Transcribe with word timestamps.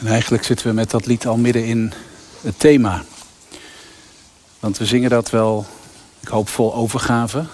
En 0.00 0.06
eigenlijk 0.06 0.44
zitten 0.44 0.66
we 0.66 0.72
met 0.72 0.90
dat 0.90 1.06
lied 1.06 1.26
al 1.26 1.36
midden 1.36 1.64
in 1.64 1.92
het 2.40 2.58
thema. 2.58 3.04
Want 4.60 4.78
we 4.78 4.86
zingen 4.86 5.10
dat 5.10 5.30
wel, 5.30 5.66
ik 6.20 6.28
hoop 6.28 6.48
vol 6.48 6.74
overgave. 6.74 7.44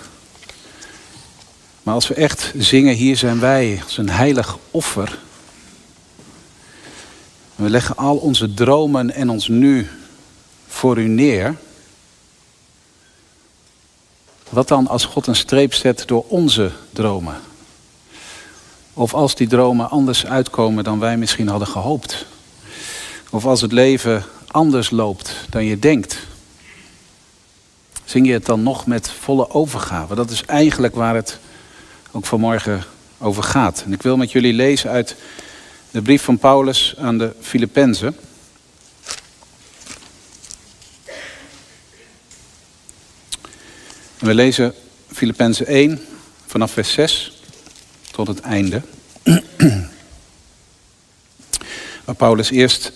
Maar 1.83 1.95
als 1.95 2.09
we 2.09 2.15
echt 2.15 2.53
zingen, 2.57 2.95
hier 2.95 3.17
zijn 3.17 3.41
wij 3.41 3.81
als 3.85 3.99
een 3.99 4.11
heilig 4.11 4.59
offer. 4.71 5.19
We 7.55 7.71
leggen 7.71 7.97
al 7.97 8.17
onze 8.17 8.55
dromen 8.55 9.11
en 9.11 9.31
ons 9.31 9.49
nu 9.49 9.89
voor 10.69 10.99
u 10.99 11.09
neer. 11.09 11.57
Wat 14.49 14.69
dan 14.69 14.89
als 14.89 15.05
God 15.05 15.27
een 15.27 15.37
streep 15.37 15.75
zet 15.75 16.03
door 16.07 16.25
onze 16.29 16.71
dromen? 16.91 17.41
Of 18.93 19.15
als 19.15 19.35
die 19.35 19.49
dromen 19.49 19.91
anders 19.91 20.27
uitkomen 20.27 20.85
dan 20.85 20.99
wij 20.99 21.17
misschien 21.17 21.49
hadden 21.49 21.69
gehoopt? 21.69 22.27
Of 23.31 23.45
als 23.45 23.61
het 23.61 23.73
leven 23.73 24.25
anders 24.47 24.91
loopt 24.91 25.33
dan 25.51 25.65
je 25.65 25.79
denkt? 25.79 26.19
Zing 28.05 28.27
je 28.27 28.33
het 28.33 28.47
dan 28.47 28.63
nog 28.63 28.87
met 28.87 29.11
volle 29.11 29.51
overgave? 29.51 30.15
Dat 30.15 30.31
is 30.31 30.45
eigenlijk 30.45 30.95
waar 30.95 31.15
het 31.15 31.39
ook 32.11 32.27
vanmorgen 32.27 32.85
over 33.19 33.43
gaat. 33.43 33.83
En 33.87 33.93
ik 33.93 34.03
wil 34.03 34.17
met 34.17 34.33
jullie 34.33 34.53
lezen 34.53 34.91
uit 34.91 35.17
de 35.91 36.03
brief 36.03 36.23
van 36.23 36.39
Paulus 36.39 36.95
aan 36.99 37.19
de 37.19 37.33
Filippenzen. 37.41 38.17
we 44.25 44.35
lezen 44.35 44.75
Filippenzen 45.13 45.67
1 45.67 46.01
vanaf 46.47 46.73
vers 46.73 46.93
6 46.93 47.43
tot 48.11 48.27
het 48.27 48.41
einde. 48.41 48.83
Waar 52.05 52.15
Paulus 52.17 52.51
eerst 52.51 52.93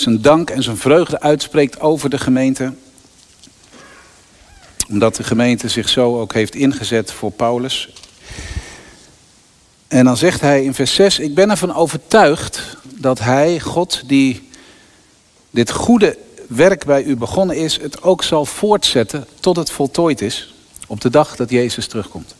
zijn 0.00 0.22
dank 0.22 0.50
en 0.50 0.62
zijn 0.62 0.76
vreugde 0.76 1.20
uitspreekt 1.20 1.80
over 1.80 2.10
de 2.10 2.18
gemeente. 2.18 2.72
Omdat 4.88 5.16
de 5.16 5.24
gemeente 5.24 5.68
zich 5.68 5.88
zo 5.88 6.20
ook 6.20 6.32
heeft 6.32 6.54
ingezet 6.54 7.12
voor 7.12 7.30
Paulus. 7.30 7.88
En 9.88 10.04
dan 10.04 10.16
zegt 10.16 10.40
hij 10.40 10.64
in 10.64 10.74
vers 10.74 10.94
6, 10.94 11.18
ik 11.18 11.34
ben 11.34 11.50
ervan 11.50 11.74
overtuigd 11.74 12.76
dat 12.94 13.18
hij, 13.18 13.60
God, 13.60 14.02
die 14.06 14.48
dit 15.50 15.70
goede 15.70 16.18
werk 16.48 16.84
bij 16.84 17.02
u 17.02 17.16
begonnen 17.16 17.56
is, 17.56 17.80
het 17.80 18.02
ook 18.02 18.22
zal 18.22 18.44
voortzetten 18.44 19.26
tot 19.40 19.56
het 19.56 19.70
voltooid 19.70 20.20
is 20.20 20.54
op 20.86 21.00
de 21.00 21.10
dag 21.10 21.36
dat 21.36 21.50
Jezus 21.50 21.86
terugkomt. 21.86 22.35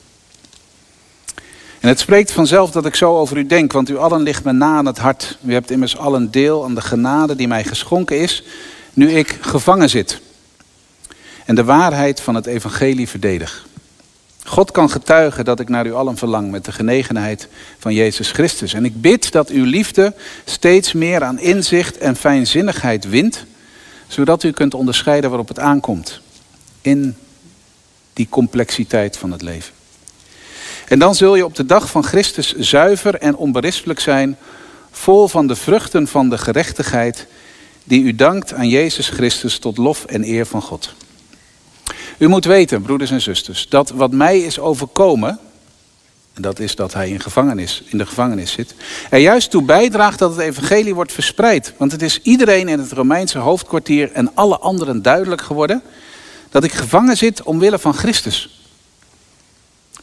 En 1.86 1.92
het 1.92 2.00
spreekt 2.00 2.32
vanzelf 2.32 2.70
dat 2.70 2.86
ik 2.86 2.94
zo 2.94 3.16
over 3.16 3.36
u 3.36 3.46
denk, 3.46 3.72
want 3.72 3.88
u 3.88 3.96
allen 3.96 4.22
ligt 4.22 4.44
me 4.44 4.52
na 4.52 4.76
aan 4.76 4.86
het 4.86 4.98
hart. 4.98 5.38
U 5.44 5.52
hebt 5.52 5.70
immers 5.70 5.96
allen 5.96 6.30
deel 6.30 6.64
aan 6.64 6.74
de 6.74 6.80
genade 6.80 7.36
die 7.36 7.48
mij 7.48 7.64
geschonken 7.64 8.20
is, 8.20 8.42
nu 8.92 9.10
ik 9.10 9.38
gevangen 9.40 9.90
zit. 9.90 10.20
En 11.44 11.54
de 11.54 11.64
waarheid 11.64 12.20
van 12.20 12.34
het 12.34 12.46
evangelie 12.46 13.08
verdedig. 13.08 13.66
God 14.44 14.70
kan 14.70 14.90
getuigen 14.90 15.44
dat 15.44 15.60
ik 15.60 15.68
naar 15.68 15.86
u 15.86 15.92
allen 15.92 16.16
verlang 16.16 16.50
met 16.50 16.64
de 16.64 16.72
genegenheid 16.72 17.48
van 17.78 17.94
Jezus 17.94 18.30
Christus. 18.30 18.74
En 18.74 18.84
ik 18.84 19.00
bid 19.00 19.32
dat 19.32 19.48
uw 19.48 19.64
liefde 19.64 20.14
steeds 20.44 20.92
meer 20.92 21.22
aan 21.22 21.38
inzicht 21.38 21.98
en 21.98 22.16
fijnzinnigheid 22.16 23.08
wint, 23.08 23.44
zodat 24.06 24.42
u 24.42 24.50
kunt 24.50 24.74
onderscheiden 24.74 25.30
waarop 25.30 25.48
het 25.48 25.58
aankomt. 25.58 26.20
In 26.80 27.16
die 28.12 28.26
complexiteit 28.30 29.16
van 29.16 29.32
het 29.32 29.42
leven. 29.42 29.75
En 30.88 30.98
dan 30.98 31.14
zul 31.14 31.36
je 31.36 31.44
op 31.44 31.54
de 31.54 31.66
dag 31.66 31.90
van 31.90 32.04
Christus 32.04 32.54
zuiver 32.54 33.14
en 33.14 33.36
onberispelijk 33.36 34.00
zijn, 34.00 34.36
vol 34.90 35.28
van 35.28 35.46
de 35.46 35.56
vruchten 35.56 36.06
van 36.06 36.28
de 36.28 36.38
gerechtigheid 36.38 37.26
die 37.84 38.02
u 38.02 38.14
dankt 38.14 38.52
aan 38.52 38.68
Jezus 38.68 39.08
Christus 39.08 39.58
tot 39.58 39.76
lof 39.76 40.04
en 40.04 40.24
eer 40.24 40.46
van 40.46 40.62
God. 40.62 40.94
U 42.18 42.28
moet 42.28 42.44
weten, 42.44 42.82
broeders 42.82 43.10
en 43.10 43.20
zusters, 43.20 43.68
dat 43.68 43.90
wat 43.90 44.12
mij 44.12 44.38
is 44.38 44.58
overkomen, 44.58 45.38
en 46.34 46.42
dat 46.42 46.58
is 46.58 46.74
dat 46.74 46.92
hij 46.92 47.08
in, 47.08 47.20
gevangenis, 47.20 47.82
in 47.86 47.98
de 47.98 48.06
gevangenis 48.06 48.52
zit, 48.52 48.74
er 49.10 49.18
juist 49.18 49.50
toe 49.50 49.62
bijdraagt 49.62 50.18
dat 50.18 50.30
het 50.30 50.40
evangelie 50.40 50.94
wordt 50.94 51.12
verspreid. 51.12 51.72
Want 51.76 51.92
het 51.92 52.02
is 52.02 52.20
iedereen 52.22 52.68
in 52.68 52.78
het 52.78 52.92
Romeinse 52.92 53.38
hoofdkwartier 53.38 54.12
en 54.12 54.34
alle 54.34 54.58
anderen 54.58 55.02
duidelijk 55.02 55.42
geworden 55.42 55.82
dat 56.50 56.64
ik 56.64 56.72
gevangen 56.72 57.16
zit 57.16 57.42
omwille 57.42 57.78
van 57.78 57.94
Christus. 57.94 58.55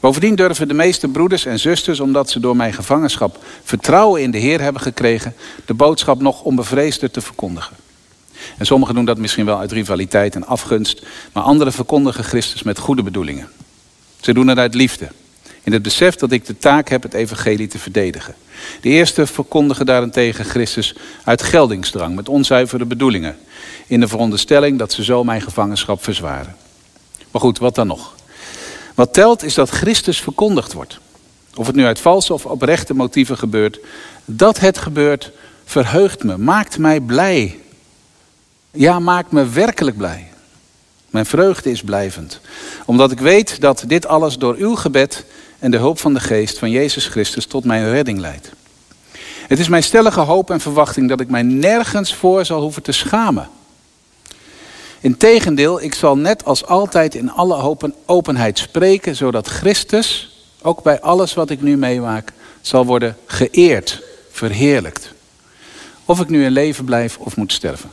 Bovendien 0.04 0.36
durven 0.36 0.68
de 0.68 0.74
meeste 0.74 1.08
broeders 1.08 1.46
en 1.46 1.60
zusters, 1.60 2.00
omdat 2.00 2.30
ze 2.30 2.40
door 2.40 2.56
mijn 2.56 2.74
gevangenschap 2.74 3.38
vertrouwen 3.64 4.22
in 4.22 4.32
de 4.32 4.38
Heer 4.38 4.62
hebben 4.62 4.82
gekregen, 4.82 5.36
de 5.66 5.74
boodschap 5.74 6.22
nog 6.22 6.42
onbevreesder 6.42 7.12
te 7.12 7.22
verkondigen. 7.22 7.76
En 8.58 8.66
sommigen 8.66 8.96
doen 8.96 9.06
dat 9.06 9.18
misschien 9.18 9.46
wel 9.46 9.60
uit 9.60 9.72
rivaliteit 9.72 10.36
en 10.36 10.48
afgunst, 10.48 11.06
maar 11.34 11.44
anderen 11.44 11.74
verkondigen 11.74 12.24
Christus 12.24 12.64
met 12.64 12.78
goede 12.78 13.04
bedoelingen. 13.04 13.50
Ze 14.22 14.34
doen 14.34 14.48
het 14.48 14.58
uit 14.58 14.74
liefde, 14.74 15.08
in 15.64 15.74
het 15.74 15.82
besef 15.82 16.16
dat 16.16 16.32
ik 16.32 16.46
de 16.46 16.58
taak 16.58 16.90
heb 16.90 17.04
het 17.04 17.14
evangelie 17.14 17.68
te 17.68 17.80
verdedigen. 17.80 18.36
De 18.82 18.90
eerste 18.90 19.28
verkondigen 19.28 19.86
daarentegen 19.86 20.46
Christus 20.46 20.96
uit 21.24 21.44
geldingsdrang, 21.44 22.16
met 22.16 22.30
onzuivere 22.30 22.86
bedoelingen, 22.86 23.38
in 23.88 24.00
de 24.00 24.08
veronderstelling 24.08 24.80
dat 24.80 24.92
ze 24.92 25.04
zo 25.04 25.24
mijn 25.24 25.42
gevangenschap 25.42 26.04
verzwaren. 26.04 26.56
Maar 27.32 27.42
goed, 27.42 27.58
wat 27.58 27.76
dan 27.76 27.88
nog? 27.88 28.13
Wat 28.96 29.14
telt 29.14 29.44
is 29.44 29.54
dat 29.54 29.70
Christus 29.70 30.22
verkondigd 30.22 30.74
wordt. 30.74 31.00
Of 31.56 31.68
het 31.68 31.76
nu 31.76 31.86
uit 31.86 32.00
valse 32.00 32.34
of 32.34 32.46
oprechte 32.46 32.94
motieven 32.94 33.38
gebeurt. 33.38 33.80
Dat 34.26 34.60
het 34.60 34.78
gebeurt 34.78 35.32
verheugt 35.66 36.24
me, 36.24 36.38
maakt 36.38 36.78
mij 36.78 37.00
blij. 37.00 37.60
Ja, 38.72 39.00
maakt 39.00 39.32
me 39.32 39.46
werkelijk 39.46 39.98
blij. 39.98 40.28
Mijn 41.10 41.26
vreugde 41.26 41.72
is 41.72 41.82
blijvend. 41.82 42.40
Omdat 42.86 43.12
ik 43.12 43.20
weet 43.20 43.62
dat 43.62 43.84
dit 43.88 44.06
alles 44.06 44.38
door 44.38 44.56
uw 44.56 44.76
gebed 44.76 45.26
en 45.60 45.72
de 45.72 45.78
hulp 45.78 46.00
van 46.00 46.14
de 46.14 46.20
geest 46.20 46.60
van 46.60 46.72
Jezus 46.72 47.08
Christus 47.08 47.46
tot 47.46 47.64
mijn 47.66 47.90
redding 47.90 48.20
leidt. 48.20 48.52
Het 49.48 49.60
is 49.60 49.68
mijn 49.68 49.84
stellige 49.84 50.20
hoop 50.20 50.50
en 50.50 50.60
verwachting 50.60 51.10
dat 51.10 51.20
ik 51.20 51.30
mij 51.30 51.42
nergens 51.42 52.14
voor 52.14 52.46
zal 52.46 52.62
hoeven 52.62 52.84
te 52.84 52.92
schamen. 52.92 53.50
Integendeel, 55.04 55.82
ik 55.82 55.94
zal 55.94 56.18
net 56.18 56.46
als 56.46 56.66
altijd 56.66 57.16
in 57.16 57.32
alle 57.32 57.78
openheid 58.06 58.60
spreken, 58.60 59.16
zodat 59.16 59.48
Christus, 59.48 60.38
ook 60.62 60.84
bij 60.84 61.02
alles 61.02 61.34
wat 61.34 61.50
ik 61.50 61.62
nu 61.62 61.78
meemaak, 61.78 62.32
zal 62.62 62.86
worden 62.86 63.18
geëerd, 63.26 64.04
verheerlijkt. 64.32 65.14
Of 66.06 66.20
ik 66.20 66.30
nu 66.30 66.46
in 66.46 66.52
leven 66.52 66.86
blijf 66.86 67.18
of 67.18 67.36
moet 67.36 67.52
sterven. 67.52 67.92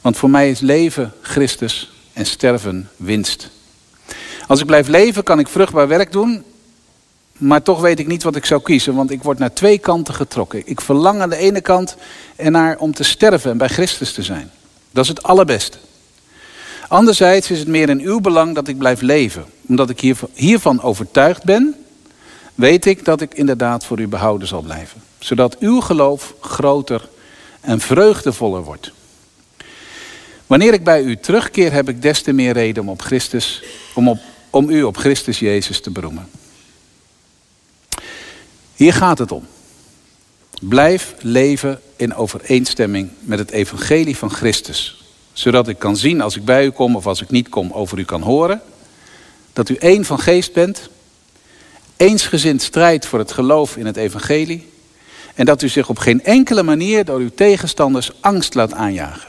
Want 0.00 0.16
voor 0.16 0.30
mij 0.30 0.50
is 0.50 0.60
leven 0.60 1.12
Christus 1.20 1.92
en 2.12 2.26
sterven 2.26 2.90
winst. 2.96 3.50
Als 4.46 4.60
ik 4.60 4.66
blijf 4.66 4.88
leven, 4.88 5.22
kan 5.22 5.38
ik 5.38 5.48
vruchtbaar 5.48 5.88
werk 5.88 6.12
doen, 6.12 6.44
maar 7.32 7.62
toch 7.62 7.80
weet 7.80 7.98
ik 7.98 8.06
niet 8.06 8.22
wat 8.22 8.36
ik 8.36 8.44
zou 8.44 8.62
kiezen, 8.62 8.94
want 8.94 9.10
ik 9.10 9.22
word 9.22 9.38
naar 9.38 9.52
twee 9.52 9.78
kanten 9.78 10.14
getrokken. 10.14 10.62
Ik 10.64 10.80
verlang 10.80 11.20
aan 11.20 11.30
de 11.30 11.36
ene 11.36 11.60
kant 11.60 11.96
ernaar 12.36 12.78
om 12.78 12.94
te 12.94 13.04
sterven 13.04 13.50
en 13.50 13.58
bij 13.58 13.68
Christus 13.68 14.12
te 14.12 14.22
zijn. 14.22 14.50
Dat 14.90 15.04
is 15.04 15.10
het 15.10 15.22
allerbeste. 15.22 15.78
Anderzijds 16.88 17.50
is 17.50 17.58
het 17.58 17.68
meer 17.68 17.88
in 17.88 18.00
uw 18.00 18.20
belang 18.20 18.54
dat 18.54 18.68
ik 18.68 18.78
blijf 18.78 19.00
leven. 19.00 19.44
Omdat 19.66 19.90
ik 19.90 20.14
hiervan 20.34 20.82
overtuigd 20.82 21.44
ben, 21.44 21.74
weet 22.54 22.84
ik 22.84 23.04
dat 23.04 23.20
ik 23.20 23.34
inderdaad 23.34 23.84
voor 23.84 24.00
u 24.00 24.08
behouden 24.08 24.48
zal 24.48 24.62
blijven. 24.62 25.02
Zodat 25.18 25.58
uw 25.58 25.80
geloof 25.80 26.34
groter 26.40 27.08
en 27.60 27.80
vreugdevoller 27.80 28.62
wordt. 28.62 28.92
Wanneer 30.46 30.72
ik 30.72 30.84
bij 30.84 31.02
u 31.02 31.16
terugkeer, 31.16 31.72
heb 31.72 31.88
ik 31.88 32.02
des 32.02 32.22
te 32.22 32.32
meer 32.32 32.52
reden 32.52 32.82
om, 32.82 32.88
op 32.88 33.02
Christus, 33.02 33.62
om, 33.94 34.08
op, 34.08 34.18
om 34.50 34.70
u 34.70 34.82
op 34.82 34.96
Christus 34.96 35.38
Jezus 35.38 35.80
te 35.80 35.90
beroemen. 35.90 36.28
Hier 38.74 38.92
gaat 38.92 39.18
het 39.18 39.32
om. 39.32 39.46
Blijf 40.60 41.14
leven 41.20 41.80
in 41.96 42.14
overeenstemming 42.14 43.10
met 43.20 43.38
het 43.38 43.50
evangelie 43.50 44.16
van 44.16 44.30
Christus 44.30 44.98
zodat 45.38 45.68
ik 45.68 45.78
kan 45.78 45.96
zien 45.96 46.20
als 46.20 46.36
ik 46.36 46.44
bij 46.44 46.64
u 46.64 46.70
kom 46.70 46.96
of 46.96 47.06
als 47.06 47.22
ik 47.22 47.30
niet 47.30 47.48
kom, 47.48 47.72
over 47.72 47.98
u 47.98 48.04
kan 48.04 48.22
horen. 48.22 48.60
Dat 49.52 49.68
u 49.68 49.74
één 49.74 50.04
van 50.04 50.20
geest 50.20 50.52
bent. 50.52 50.88
Eensgezind 51.96 52.62
strijdt 52.62 53.06
voor 53.06 53.18
het 53.18 53.32
geloof 53.32 53.76
in 53.76 53.86
het 53.86 53.96
evangelie. 53.96 54.68
En 55.34 55.44
dat 55.44 55.62
u 55.62 55.68
zich 55.68 55.88
op 55.88 55.98
geen 55.98 56.24
enkele 56.24 56.62
manier 56.62 57.04
door 57.04 57.18
uw 57.18 57.30
tegenstanders 57.34 58.10
angst 58.20 58.54
laat 58.54 58.72
aanjagen. 58.72 59.28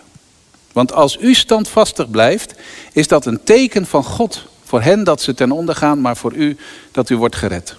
Want 0.72 0.94
als 0.94 1.18
u 1.22 1.34
standvastig 1.34 2.10
blijft, 2.10 2.54
is 2.92 3.08
dat 3.08 3.26
een 3.26 3.44
teken 3.44 3.86
van 3.86 4.04
God. 4.04 4.46
Voor 4.64 4.82
hen 4.82 5.04
dat 5.04 5.22
ze 5.22 5.34
ten 5.34 5.52
onder 5.52 5.76
gaan, 5.76 6.02
maar 6.02 6.18
voor 6.18 6.34
u 6.34 6.58
dat 6.92 7.10
u 7.10 7.18
wordt 7.18 7.36
gered. 7.36 7.76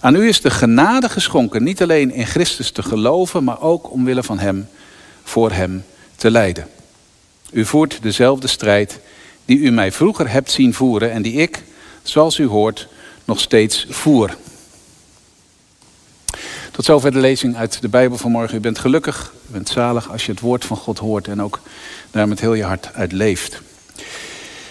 Aan 0.00 0.14
u 0.14 0.28
is 0.28 0.40
de 0.40 0.50
genade 0.50 1.08
geschonken, 1.08 1.62
niet 1.62 1.82
alleen 1.82 2.12
in 2.12 2.26
Christus 2.26 2.70
te 2.70 2.82
geloven, 2.82 3.44
maar 3.44 3.60
ook 3.60 3.92
omwille 3.92 4.22
van 4.22 4.38
Hem, 4.38 4.68
voor 5.22 5.52
Hem 5.52 5.84
te 6.16 6.30
lijden. 6.30 6.68
U 7.50 7.64
voert 7.64 8.02
dezelfde 8.02 8.46
strijd 8.46 9.00
die 9.44 9.58
u 9.58 9.70
mij 9.70 9.92
vroeger 9.92 10.30
hebt 10.30 10.50
zien 10.50 10.74
voeren 10.74 11.12
en 11.12 11.22
die 11.22 11.32
ik, 11.32 11.62
zoals 12.02 12.38
u 12.38 12.46
hoort, 12.46 12.88
nog 13.24 13.40
steeds 13.40 13.86
voer. 13.88 14.36
Tot 16.70 16.84
zover 16.84 17.12
de 17.12 17.18
lezing 17.18 17.56
uit 17.56 17.80
de 17.80 17.88
Bijbel 17.88 18.18
van 18.18 18.30
morgen. 18.30 18.56
U 18.56 18.60
bent 18.60 18.78
gelukkig, 18.78 19.32
u 19.48 19.52
bent 19.52 19.68
zalig 19.68 20.10
als 20.10 20.26
je 20.26 20.32
het 20.32 20.40
woord 20.40 20.64
van 20.64 20.76
God 20.76 20.98
hoort 20.98 21.28
en 21.28 21.42
ook 21.42 21.60
daar 22.10 22.28
met 22.28 22.40
heel 22.40 22.54
je 22.54 22.64
hart 22.64 22.90
uit 22.94 23.12
leeft. 23.12 23.60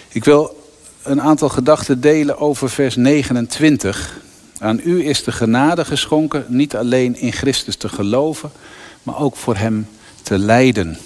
Ik 0.07 0.23
wil 0.23 0.63
een 1.03 1.21
aantal 1.21 1.49
gedachten 1.49 2.01
delen 2.01 2.39
over 2.39 2.69
vers 2.69 2.95
29. 2.95 4.19
Aan 4.59 4.81
u 4.83 5.05
is 5.05 5.23
de 5.23 5.31
genade 5.31 5.85
geschonken, 5.85 6.45
niet 6.47 6.75
alleen 6.75 7.19
in 7.19 7.31
Christus 7.31 7.75
te 7.75 7.89
geloven, 7.89 8.51
maar 9.03 9.19
ook 9.19 9.35
voor 9.35 9.55
Hem 9.55 9.87
te 10.21 10.37
lijden. 10.37 10.97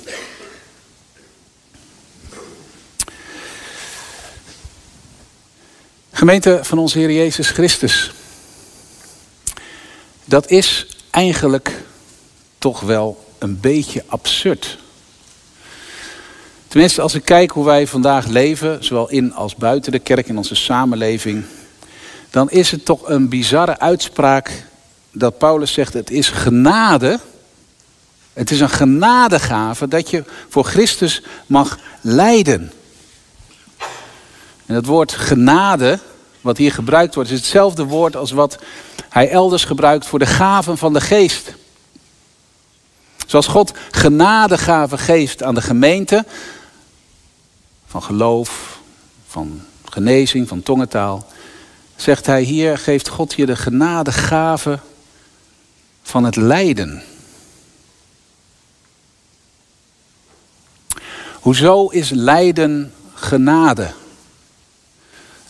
Gemeente 6.21 6.59
van 6.61 6.77
onze 6.77 6.97
Heer 6.97 7.11
Jezus 7.11 7.49
Christus. 7.49 8.11
Dat 10.25 10.49
is 10.49 10.87
eigenlijk 11.09 11.83
toch 12.57 12.79
wel 12.79 13.25
een 13.37 13.59
beetje 13.59 14.03
absurd. 14.07 14.77
Tenminste, 16.67 17.01
als 17.01 17.13
ik 17.13 17.25
kijk 17.25 17.51
hoe 17.51 17.65
wij 17.65 17.87
vandaag 17.87 18.27
leven, 18.27 18.83
zowel 18.83 19.09
in 19.09 19.33
als 19.33 19.55
buiten 19.55 19.91
de 19.91 19.99
kerk, 19.99 20.27
in 20.27 20.37
onze 20.37 20.55
samenleving, 20.55 21.43
dan 22.29 22.49
is 22.49 22.71
het 22.71 22.85
toch 22.85 23.09
een 23.09 23.29
bizarre 23.29 23.79
uitspraak 23.79 24.65
dat 25.11 25.37
Paulus 25.37 25.73
zegt: 25.73 25.93
het 25.93 26.11
is 26.11 26.29
genade. 26.29 27.19
Het 28.33 28.51
is 28.51 28.59
een 28.59 28.69
genadegave 28.69 29.87
dat 29.87 30.09
je 30.09 30.23
voor 30.49 30.63
Christus 30.63 31.23
mag 31.45 31.77
lijden. 32.01 32.71
En 34.65 34.75
het 34.75 34.85
woord 34.85 35.11
genade, 35.11 35.99
wat 36.41 36.57
hier 36.57 36.71
gebruikt 36.71 37.15
wordt, 37.15 37.29
is 37.29 37.37
hetzelfde 37.37 37.83
woord 37.83 38.15
als 38.15 38.31
wat 38.31 38.57
hij 39.09 39.29
elders 39.29 39.65
gebruikt 39.65 40.05
voor 40.05 40.19
de 40.19 40.25
gaven 40.25 40.77
van 40.77 40.93
de 40.93 41.01
geest. 41.01 41.53
Zoals 43.27 43.47
God 43.47 43.73
genadegaven 43.91 44.99
geeft 44.99 45.43
aan 45.43 45.55
de 45.55 45.61
gemeente, 45.61 46.25
van 47.85 48.03
geloof, 48.03 48.79
van 49.27 49.61
genezing, 49.85 50.47
van 50.47 50.63
tongentaal, 50.63 51.27
zegt 51.95 52.25
hij 52.25 52.41
hier, 52.41 52.77
geeft 52.77 53.07
God 53.07 53.33
je 53.33 53.45
de 53.45 53.55
genadegave 53.55 54.79
van 56.01 56.23
het 56.23 56.35
lijden. 56.35 57.03
Hoezo 61.33 61.87
is 61.87 62.09
lijden 62.09 62.93
genade? 63.13 63.93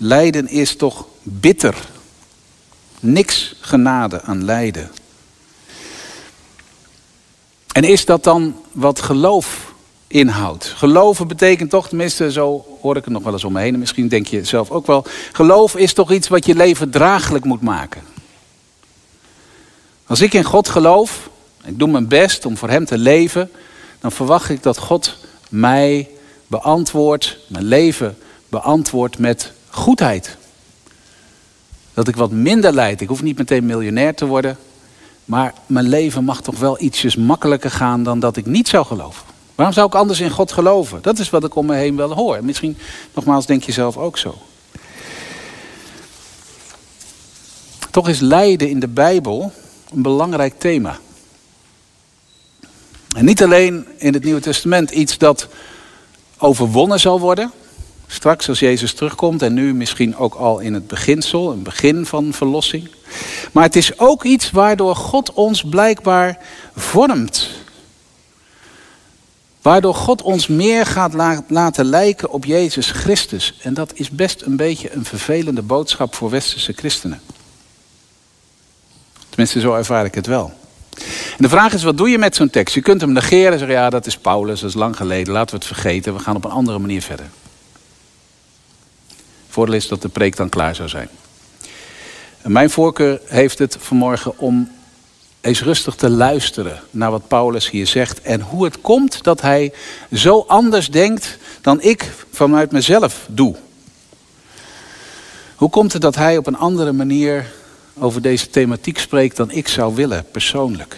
Lijden 0.04 0.48
is 0.48 0.76
toch 0.76 1.06
bitter. 1.24 1.76
Niks 3.00 3.56
genade 3.60 4.22
aan 4.22 4.44
lijden. 4.44 4.92
En 7.72 7.84
is 7.84 8.06
dat 8.06 8.24
dan 8.24 8.56
wat 8.72 9.02
geloof 9.02 9.74
inhoudt? 10.08 10.66
Geloven 10.66 11.28
betekent 11.28 11.70
toch, 11.70 11.88
tenminste 11.88 12.32
zo 12.32 12.66
hoor 12.82 12.98
ik 12.98 13.04
het 13.04 13.14
nog 13.14 13.24
wel 13.24 13.34
eens 13.34 13.44
om 13.44 13.54
me 13.54 13.60
heen. 13.60 13.80
misschien 13.80 14.08
denk 14.08 14.28
je 14.28 14.44
zelf 14.44 14.72
ook 14.72 14.88
wel. 14.88 15.06
Geloof 15.32 15.76
is 15.76 15.94
toch 15.94 16.12
iets 16.12 16.28
wat 16.28 16.46
je 16.46 16.56
leven 16.56 16.90
draaglijk 16.90 17.46
moet 17.46 17.62
maken. 17.62 18.02
Als 20.06 20.22
ik 20.22 20.34
in 20.34 20.44
God 20.44 20.70
geloof, 20.70 21.30
ik 21.64 21.80
doe 21.80 21.90
mijn 21.90 22.08
best 22.08 22.46
om 22.46 22.58
voor 22.58 22.70
Hem 22.70 22.86
te 22.86 22.98
leven, 22.98 23.52
dan 24.00 24.12
verwacht 24.12 24.50
ik 24.50 24.64
dat 24.64 24.78
God 24.78 25.18
mij 25.50 26.10
beantwoordt, 26.48 27.38
mijn 27.48 27.66
leven 27.66 28.18
beantwoordt 28.50 29.18
met 29.18 29.54
goedheid. 29.72 30.38
Dat 31.94 32.08
ik 32.08 32.16
wat 32.16 32.32
minder 32.32 32.74
lijd. 32.74 33.02
Ik 33.02 33.08
hoef 33.08 33.22
niet 33.22 33.38
meteen 33.38 33.66
miljonair 33.66 34.16
te 34.16 34.26
worden. 34.26 34.58
Maar 35.26 35.54
mijn 35.66 35.88
leven 35.88 36.24
mag 36.24 36.42
toch 36.42 36.60
wel 36.60 36.82
ietsjes 36.82 37.16
makkelijker 37.16 37.72
gaan 37.72 38.04
dan 38.04 38.20
dat 38.20 38.38
ik 38.38 38.46
niet 38.46 38.68
zou 38.68 38.86
geloven. 38.86 39.24
Waarom 39.56 39.76
zou 39.76 39.88
ik 39.88 39.96
anders 39.96 40.20
in 40.20 40.30
God 40.30 40.52
geloven? 40.52 41.02
Dat 41.02 41.20
is 41.20 41.30
wat 41.30 41.44
ik 41.44 41.56
om 41.56 41.66
me 41.66 41.76
heen 41.76 41.96
wel 41.96 42.14
hoor. 42.14 42.44
Misschien, 42.44 42.78
nogmaals, 43.14 43.46
denk 43.46 43.64
je 43.64 43.72
zelf 43.72 43.98
ook 43.98 44.18
zo. 44.18 44.36
Toch 47.92 48.10
is 48.10 48.20
lijden 48.20 48.70
in 48.70 48.80
de 48.80 48.88
Bijbel 48.88 49.52
een 49.94 50.02
belangrijk 50.02 50.60
thema. 50.60 51.00
En 53.16 53.26
niet 53.26 53.44
alleen 53.44 53.88
in 53.98 54.14
het 54.14 54.24
Nieuwe 54.24 54.40
Testament 54.40 54.92
iets 54.92 55.18
dat 55.18 55.48
overwonnen 56.38 57.00
zal 57.00 57.20
worden. 57.20 57.52
Straks 58.12 58.50
als 58.50 58.60
Jezus 58.60 58.94
terugkomt 58.94 59.42
en 59.42 59.54
nu 59.54 59.74
misschien 59.74 60.16
ook 60.18 60.34
al 60.34 60.60
in 60.60 60.74
het 60.74 60.88
beginsel, 60.88 61.52
een 61.52 61.64
begin 61.64 62.06
van 62.06 62.34
verlossing. 62.34 62.90
Maar 63.52 63.64
het 63.64 63.76
is 63.76 64.00
ook 64.00 64.24
iets 64.24 64.52
waardoor 64.52 64.96
God 64.96 65.34
ons 65.34 65.64
blijkbaar 65.64 66.38
vormt. 66.76 67.50
Waardoor 69.62 69.96
God 69.96 70.22
ons 70.22 70.48
meer 70.48 70.86
gaat 70.86 71.14
laten 71.48 71.86
lijken 71.86 72.30
op 72.30 72.46
Jezus 72.46 72.92
Christus. 72.92 73.58
En 73.62 73.74
dat 73.74 73.92
is 73.94 74.10
best 74.10 74.42
een 74.42 74.56
beetje 74.56 74.94
een 74.94 75.06
vervelende 75.06 75.62
boodschap 75.62 76.16
voor 76.16 76.30
westerse 76.30 76.74
christenen. 76.74 77.22
Tenminste, 79.30 79.60
zo 79.60 79.74
ervaar 79.74 80.06
ik 80.06 80.16
het 80.16 80.28
wel. 80.28 80.54
En 81.38 81.38
de 81.38 81.50
vraag 81.50 81.74
is, 81.74 81.84
wat 81.84 81.98
doe 81.98 82.10
je 82.10 82.18
met 82.18 82.36
zo'n 82.36 82.50
tekst? 82.50 82.76
Je 82.76 82.82
kunt 82.82 83.02
hem 83.02 83.12
negeren 83.12 83.52
en 83.52 83.60
zeggen, 83.60 83.78
ja, 83.78 83.90
dat 83.90 84.06
is 84.06 84.18
Paulus, 84.18 84.60
dat 84.60 84.70
is 84.70 84.76
lang 84.76 84.96
geleden, 84.96 85.34
laten 85.34 85.50
we 85.50 85.56
het 85.56 85.74
vergeten, 85.74 86.14
we 86.14 86.20
gaan 86.20 86.36
op 86.36 86.46
een 86.46 86.52
andere 86.52 86.80
manier 86.80 87.02
verder. 87.02 87.26
Voordeel 89.52 89.76
is 89.76 89.88
dat 89.88 90.02
de 90.02 90.10
preek 90.10 90.36
dan 90.36 90.50
klaar 90.50 90.76
zou 90.76 90.90
zijn. 90.90 91.10
Mijn 92.44 92.70
voorkeur 92.70 93.22
heeft 93.26 93.60
het 93.60 93.78
vanmorgen 93.80 94.40
om 94.40 94.72
eens 95.42 95.62
rustig 95.62 95.96
te 95.96 96.10
luisteren 96.10 96.80
naar 96.92 97.12
wat 97.12 97.28
Paulus 97.28 97.70
hier 97.70 97.88
zegt. 97.88 98.22
En 98.22 98.42
hoe 98.42 98.64
het 98.64 98.82
komt 98.82 99.24
dat 99.24 99.42
hij 99.42 99.74
zo 100.14 100.44
anders 100.48 100.90
denkt 100.90 101.38
dan 101.62 101.82
ik 101.82 102.12
vanuit 102.32 102.72
mezelf 102.72 103.26
doe. 103.30 103.56
Hoe 105.56 105.70
komt 105.70 105.94
het 105.94 106.02
dat 106.02 106.16
hij 106.16 106.38
op 106.38 106.48
een 106.48 106.58
andere 106.58 106.92
manier 106.92 107.52
over 108.00 108.22
deze 108.22 108.50
thematiek 108.50 109.00
spreekt 109.00 109.38
dan 109.38 109.52
ik 109.52 109.68
zou 109.68 109.96
willen, 109.96 110.26
persoonlijk? 110.32 110.98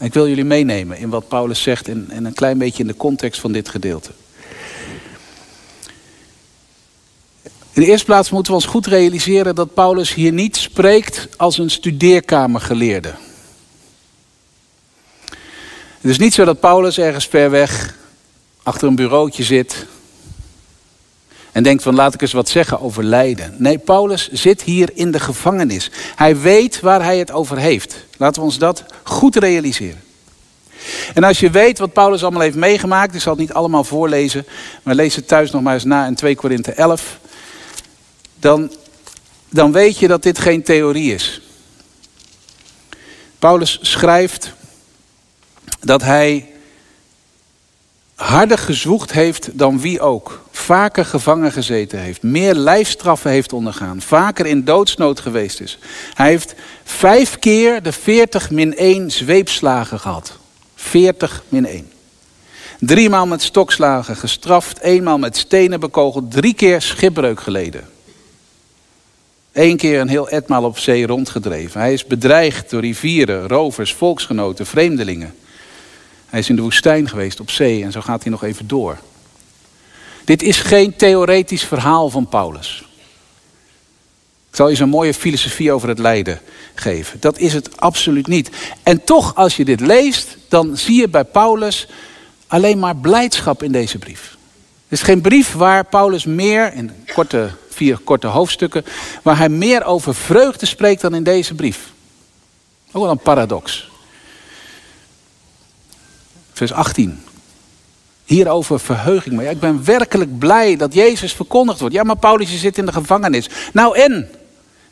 ik 0.00 0.14
wil 0.14 0.28
jullie 0.28 0.44
meenemen 0.44 0.98
in 0.98 1.08
wat 1.08 1.28
Paulus 1.28 1.62
zegt 1.62 1.88
en 1.88 2.24
een 2.24 2.34
klein 2.34 2.58
beetje 2.58 2.82
in 2.82 2.88
de 2.88 2.96
context 2.96 3.40
van 3.40 3.52
dit 3.52 3.68
gedeelte. 3.68 4.10
In 7.74 7.82
de 7.82 7.88
eerste 7.88 8.06
plaats 8.06 8.30
moeten 8.30 8.52
we 8.52 8.58
ons 8.58 8.68
goed 8.68 8.86
realiseren 8.86 9.54
dat 9.54 9.74
Paulus 9.74 10.14
hier 10.14 10.32
niet 10.32 10.56
spreekt 10.56 11.28
als 11.36 11.58
een 11.58 11.70
studeerkamergeleerde. 11.70 13.14
Het 16.00 16.10
is 16.10 16.18
niet 16.18 16.34
zo 16.34 16.44
dat 16.44 16.60
Paulus 16.60 16.98
ergens 16.98 17.26
ver 17.26 17.50
weg 17.50 17.94
achter 18.62 18.88
een 18.88 18.94
bureautje 18.94 19.42
zit 19.42 19.86
en 21.52 21.62
denkt 21.62 21.82
van 21.82 21.94
laat 21.94 22.14
ik 22.14 22.22
eens 22.22 22.32
wat 22.32 22.48
zeggen 22.48 22.80
over 22.80 23.04
lijden. 23.04 23.54
Nee, 23.58 23.78
Paulus 23.78 24.28
zit 24.32 24.62
hier 24.62 24.90
in 24.94 25.10
de 25.10 25.20
gevangenis. 25.20 25.90
Hij 26.16 26.38
weet 26.38 26.80
waar 26.80 27.02
hij 27.02 27.18
het 27.18 27.32
over 27.32 27.58
heeft. 27.58 28.06
Laten 28.16 28.40
we 28.40 28.46
ons 28.46 28.58
dat 28.58 28.84
goed 29.02 29.36
realiseren. 29.36 30.02
En 31.14 31.24
als 31.24 31.40
je 31.40 31.50
weet 31.50 31.78
wat 31.78 31.92
Paulus 31.92 32.22
allemaal 32.22 32.40
heeft 32.40 32.56
meegemaakt, 32.56 33.14
ik 33.14 33.20
zal 33.20 33.32
het 33.32 33.40
niet 33.40 33.52
allemaal 33.52 33.84
voorlezen, 33.84 34.46
maar 34.82 34.94
lees 34.94 35.16
het 35.16 35.28
thuis 35.28 35.50
nog 35.50 35.62
maar 35.62 35.74
eens 35.74 35.84
na 35.84 36.06
in 36.06 36.14
2 36.14 36.36
Korinthe 36.36 36.72
11 36.72 37.18
dan, 38.44 38.72
dan 39.48 39.72
weet 39.72 39.98
je 39.98 40.08
dat 40.08 40.22
dit 40.22 40.38
geen 40.38 40.62
theorie 40.62 41.14
is. 41.14 41.40
Paulus 43.38 43.78
schrijft 43.82 44.52
dat 45.80 46.02
hij 46.02 46.50
harder 48.14 48.58
gezwoegd 48.58 49.12
heeft 49.12 49.58
dan 49.58 49.80
wie 49.80 50.00
ook. 50.00 50.44
Vaker 50.50 51.04
gevangen 51.04 51.52
gezeten 51.52 51.98
heeft. 51.98 52.22
Meer 52.22 52.54
lijfstraffen 52.54 53.30
heeft 53.30 53.52
ondergaan. 53.52 54.00
Vaker 54.00 54.46
in 54.46 54.64
doodsnood 54.64 55.20
geweest 55.20 55.60
is. 55.60 55.78
Hij 56.14 56.28
heeft 56.28 56.54
vijf 56.84 57.38
keer 57.38 57.82
de 57.82 57.92
40 57.92 58.50
min 58.50 58.76
1 58.76 59.10
zweepslagen 59.10 60.00
gehad. 60.00 60.38
40 60.74 61.42
min 61.48 61.66
1. 61.66 61.90
Driemaal 62.78 63.26
met 63.26 63.42
stokslagen 63.42 64.16
gestraft. 64.16 64.80
Eenmaal 64.80 65.18
met 65.18 65.36
stenen 65.36 65.80
bekogeld. 65.80 66.30
Drie 66.30 66.54
keer 66.54 66.82
schipbreuk 66.82 67.40
geleden. 67.40 67.92
Eén 69.54 69.76
keer 69.76 70.00
een 70.00 70.08
heel 70.08 70.28
etmaal 70.28 70.64
op 70.64 70.78
zee 70.78 71.06
rondgedreven. 71.06 71.80
Hij 71.80 71.92
is 71.92 72.06
bedreigd 72.06 72.70
door 72.70 72.80
rivieren, 72.80 73.48
rovers, 73.48 73.92
volksgenoten, 73.92 74.66
vreemdelingen. 74.66 75.34
Hij 76.26 76.38
is 76.40 76.48
in 76.48 76.56
de 76.56 76.62
woestijn 76.62 77.08
geweest 77.08 77.40
op 77.40 77.50
zee 77.50 77.82
en 77.82 77.92
zo 77.92 78.00
gaat 78.00 78.22
hij 78.22 78.30
nog 78.30 78.44
even 78.44 78.68
door. 78.68 78.98
Dit 80.24 80.42
is 80.42 80.60
geen 80.60 80.96
theoretisch 80.96 81.62
verhaal 81.62 82.10
van 82.10 82.28
Paulus. 82.28 82.88
Ik 84.50 84.56
zal 84.56 84.68
je 84.68 84.80
een 84.80 84.88
mooie 84.88 85.14
filosofie 85.14 85.72
over 85.72 85.88
het 85.88 85.98
lijden 85.98 86.40
geven. 86.74 87.20
Dat 87.20 87.38
is 87.38 87.52
het 87.52 87.80
absoluut 87.80 88.26
niet. 88.26 88.50
En 88.82 89.04
toch, 89.04 89.34
als 89.34 89.56
je 89.56 89.64
dit 89.64 89.80
leest, 89.80 90.36
dan 90.48 90.76
zie 90.76 91.00
je 91.00 91.08
bij 91.08 91.24
Paulus 91.24 91.88
alleen 92.46 92.78
maar 92.78 92.96
blijdschap 92.96 93.62
in 93.62 93.72
deze 93.72 93.98
brief. 93.98 94.36
Het 94.88 94.98
is 94.98 95.02
geen 95.02 95.20
brief 95.20 95.52
waar 95.52 95.84
Paulus 95.84 96.24
meer, 96.24 96.72
in 96.72 96.90
korte 97.12 97.50
vier 97.74 97.98
korte 97.98 98.26
hoofdstukken, 98.26 98.84
waar 99.22 99.38
hij 99.38 99.48
meer 99.48 99.84
over 99.84 100.14
vreugde 100.14 100.66
spreekt 100.66 101.00
dan 101.00 101.14
in 101.14 101.22
deze 101.22 101.54
brief. 101.54 101.92
Ook 102.92 103.02
wel 103.02 103.10
een 103.10 103.18
paradox. 103.18 103.88
Vers 106.52 106.72
18. 106.72 107.24
Hierover 108.24 108.80
verheug 108.80 109.26
ik 109.26 109.32
me. 109.32 109.42
Ja, 109.42 109.50
ik 109.50 109.60
ben 109.60 109.84
werkelijk 109.84 110.38
blij 110.38 110.76
dat 110.76 110.94
Jezus 110.94 111.32
verkondigd 111.32 111.80
wordt. 111.80 111.94
Ja, 111.94 112.02
maar 112.02 112.16
Paulus, 112.16 112.58
zit 112.58 112.78
in 112.78 112.86
de 112.86 112.92
gevangenis. 112.92 113.48
Nou 113.72 113.98
en? 113.98 114.30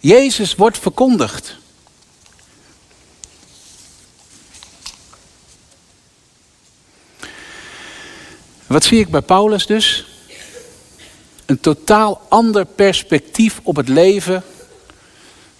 Jezus 0.01 0.55
wordt 0.55 0.79
verkondigd. 0.79 1.57
Wat 8.67 8.85
zie 8.85 9.01
ik 9.01 9.09
bij 9.09 9.21
Paulus 9.21 9.67
dus? 9.67 10.12
Een 11.46 11.61
totaal 11.61 12.20
ander 12.28 12.64
perspectief 12.64 13.61
op 13.62 13.76
het 13.76 13.88
leven 13.88 14.42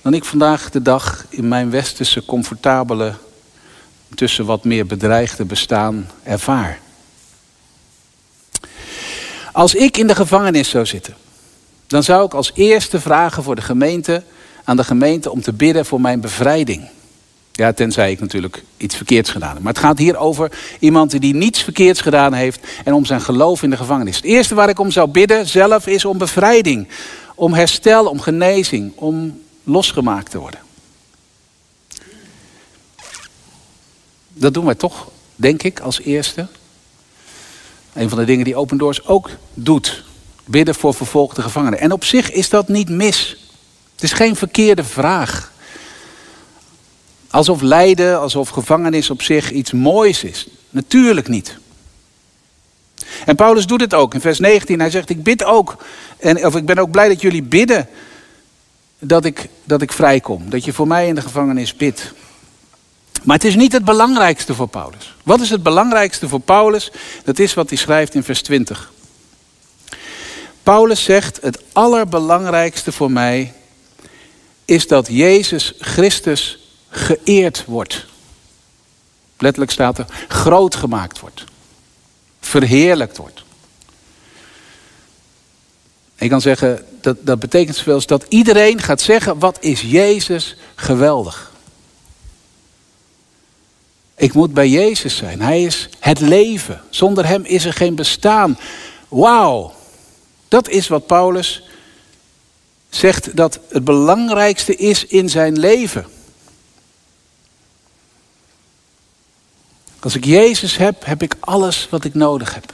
dan 0.03 0.15
ik 0.15 0.25
vandaag 0.25 0.71
de 0.71 0.83
dag 0.83 1.27
in 1.29 1.49
mijn 1.49 1.71
westerse 1.71 2.25
comfortabele, 2.25 3.15
tussen 4.15 4.45
wat 4.45 4.65
meer 4.65 4.87
bedreigde 4.87 5.45
bestaan 5.45 6.11
ervaar. 6.23 6.81
Als 9.53 9.75
ik 9.75 9.97
in 9.97 10.07
de 10.07 10.15
gevangenis 10.15 10.69
zou 10.69 10.87
zitten, 10.87 11.15
dan 11.87 12.03
zou 12.03 12.25
ik 12.27 12.35
als 12.35 12.51
eerste 12.55 13.01
vragen 13.01 13.43
voor 13.43 13.55
de 13.55 13.63
gemeente, 13.63 14.23
aan 14.65 14.77
de 14.77 14.85
gemeente 14.85 15.31
om 15.31 15.43
te 15.43 15.53
bidden 15.53 15.87
voor 15.87 16.01
mijn 16.01 16.21
bevrijding. 16.21 16.89
Ja, 17.53 17.73
tenzij 17.73 18.11
ik 18.11 18.21
natuurlijk 18.21 18.63
iets 18.77 18.97
verkeerds 18.97 19.31
gedaan 19.31 19.55
heb. 19.55 19.63
Maar 19.63 19.73
het 19.73 19.83
gaat 19.83 19.99
hier 19.99 20.17
over 20.17 20.53
iemand 20.79 21.21
die 21.21 21.35
niets 21.35 21.63
verkeerds 21.63 22.01
gedaan 22.01 22.33
heeft 22.33 22.67
en 22.85 22.93
om 22.93 23.05
zijn 23.05 23.21
geloof 23.21 23.63
in 23.63 23.71
de 23.71 23.77
gevangenis. 23.77 24.17
Het 24.17 24.25
eerste 24.25 24.55
waar 24.55 24.69
ik 24.69 24.79
om 24.79 24.91
zou 24.91 25.09
bidden 25.09 25.47
zelf 25.47 25.87
is 25.87 26.05
om 26.05 26.19
bevrijding, 26.19 26.89
om 27.35 27.53
herstel, 27.53 28.07
om 28.07 28.21
genezing, 28.21 28.93
om 28.97 29.41
losgemaakt 29.65 30.31
te 30.31 30.39
worden. 30.39 30.61
Dat 34.29 34.55
doen 34.55 34.65
wij 34.65 34.75
toch, 34.75 35.09
denk 35.37 35.63
ik, 35.63 35.81
als 35.81 36.01
eerste. 36.01 36.47
Een 37.93 38.09
van 38.09 38.19
de 38.19 38.25
dingen 38.25 38.45
die 38.45 38.57
Open 38.57 38.79
Doors 38.79 39.07
ook 39.07 39.31
doet. 39.55 40.05
Bidden 40.45 40.75
voor 40.75 40.95
vervolgde 40.95 41.43
gevangenen. 41.43 41.79
En 41.79 41.93
op 41.93 42.05
zich 42.05 42.31
is 42.31 42.49
dat 42.49 42.69
niet 42.69 42.89
mis. 42.89 43.37
Het 43.95 44.03
is 44.03 44.13
geen 44.13 44.37
verkeerde 44.37 44.85
vraag. 44.85 45.52
Alsof 47.33 47.61
lijden, 47.61 48.21
alsof 48.21 48.49
gevangenis 48.49 49.11
op 49.11 49.23
zich 49.23 49.51
iets 49.51 49.73
moois 49.73 50.25
is. 50.25 50.47
Natuurlijk 50.71 51.29
niet. 51.29 51.59
En 53.25 53.37
Paulus 53.37 53.67
doet 53.67 53.81
het 53.81 53.95
ook 53.95 54.15
in 54.15 54.21
vers 54.21 54.39
19. 54.39 54.81
Hij 54.81 54.91
zegt: 54.91 55.11
Ik 55.11 55.23
bid 55.23 55.45
ook, 55.45 55.77
en, 56.19 56.47
of 56.47 56.57
ik 56.57 56.67
ben 56.67 56.79
ook 56.79 56.91
blij 56.91 57.09
dat 57.09 57.21
jullie 57.21 57.43
bidden 57.43 57.89
dat 58.99 59.25
ik, 59.25 59.49
dat 59.65 59.83
ik 59.83 59.93
vrijkom. 59.93 60.51
Dat 60.51 60.65
je 60.65 60.73
voor 60.73 60.87
mij 60.87 61.07
in 61.07 61.15
de 61.15 61.21
gevangenis 61.21 61.77
bidt. 61.77 62.13
Maar 63.23 63.37
het 63.37 63.45
is 63.45 63.55
niet 63.55 63.73
het 63.73 63.85
belangrijkste 63.85 64.55
voor 64.55 64.69
Paulus. 64.69 65.15
Wat 65.23 65.41
is 65.41 65.51
het 65.51 65.63
belangrijkste 65.63 66.29
voor 66.29 66.41
Paulus? 66.41 66.91
Dat 67.25 67.39
is 67.39 67.55
wat 67.55 67.69
hij 67.69 67.79
schrijft 67.79 68.15
in 68.15 68.23
vers 68.23 68.43
20. 68.43 68.93
Paulus 70.63 71.05
zegt: 71.05 71.39
Het 71.43 71.63
allerbelangrijkste 71.73 72.93
voor 72.93 73.11
mij 73.11 73.53
is 74.65 74.87
dat 74.87 75.07
Jezus 75.11 75.75
Christus 75.79 76.62
geëerd 76.93 77.65
wordt. 77.65 78.07
Letterlijk 79.39 79.73
staat 79.73 79.99
er 79.99 80.07
groot 80.29 80.75
gemaakt 80.75 81.21
wordt. 81.21 81.45
Verheerlijkt 82.41 83.17
wordt. 83.17 83.43
Ik 86.15 86.31
kan 86.31 86.41
zeggen, 86.41 86.85
dat, 87.01 87.17
dat 87.21 87.39
betekent 87.39 87.77
zoveel 87.77 87.95
als 87.95 88.07
dat 88.07 88.25
iedereen 88.29 88.81
gaat 88.81 89.01
zeggen, 89.01 89.39
wat 89.39 89.59
is 89.61 89.81
Jezus 89.81 90.57
geweldig. 90.75 91.53
Ik 94.15 94.33
moet 94.33 94.53
bij 94.53 94.69
Jezus 94.69 95.17
zijn. 95.17 95.41
Hij 95.41 95.63
is 95.63 95.89
het 95.99 96.21
leven. 96.21 96.81
Zonder 96.91 97.27
Hem 97.27 97.45
is 97.45 97.65
er 97.65 97.73
geen 97.73 97.95
bestaan. 97.95 98.59
Wauw. 99.09 99.73
Dat 100.49 100.69
is 100.69 100.89
wat 100.89 101.07
Paulus 101.07 101.63
zegt 102.89 103.37
dat 103.37 103.59
het 103.69 103.85
belangrijkste 103.85 104.77
is 104.77 105.07
in 105.07 105.29
zijn 105.29 105.59
leven. 105.59 106.07
Als 110.03 110.17
ik 110.17 110.25
Jezus 110.25 110.77
heb, 110.77 111.05
heb 111.05 111.23
ik 111.23 111.35
alles 111.41 111.87
wat 111.91 112.05
ik 112.05 112.15
nodig 112.15 112.55
heb. 112.55 112.73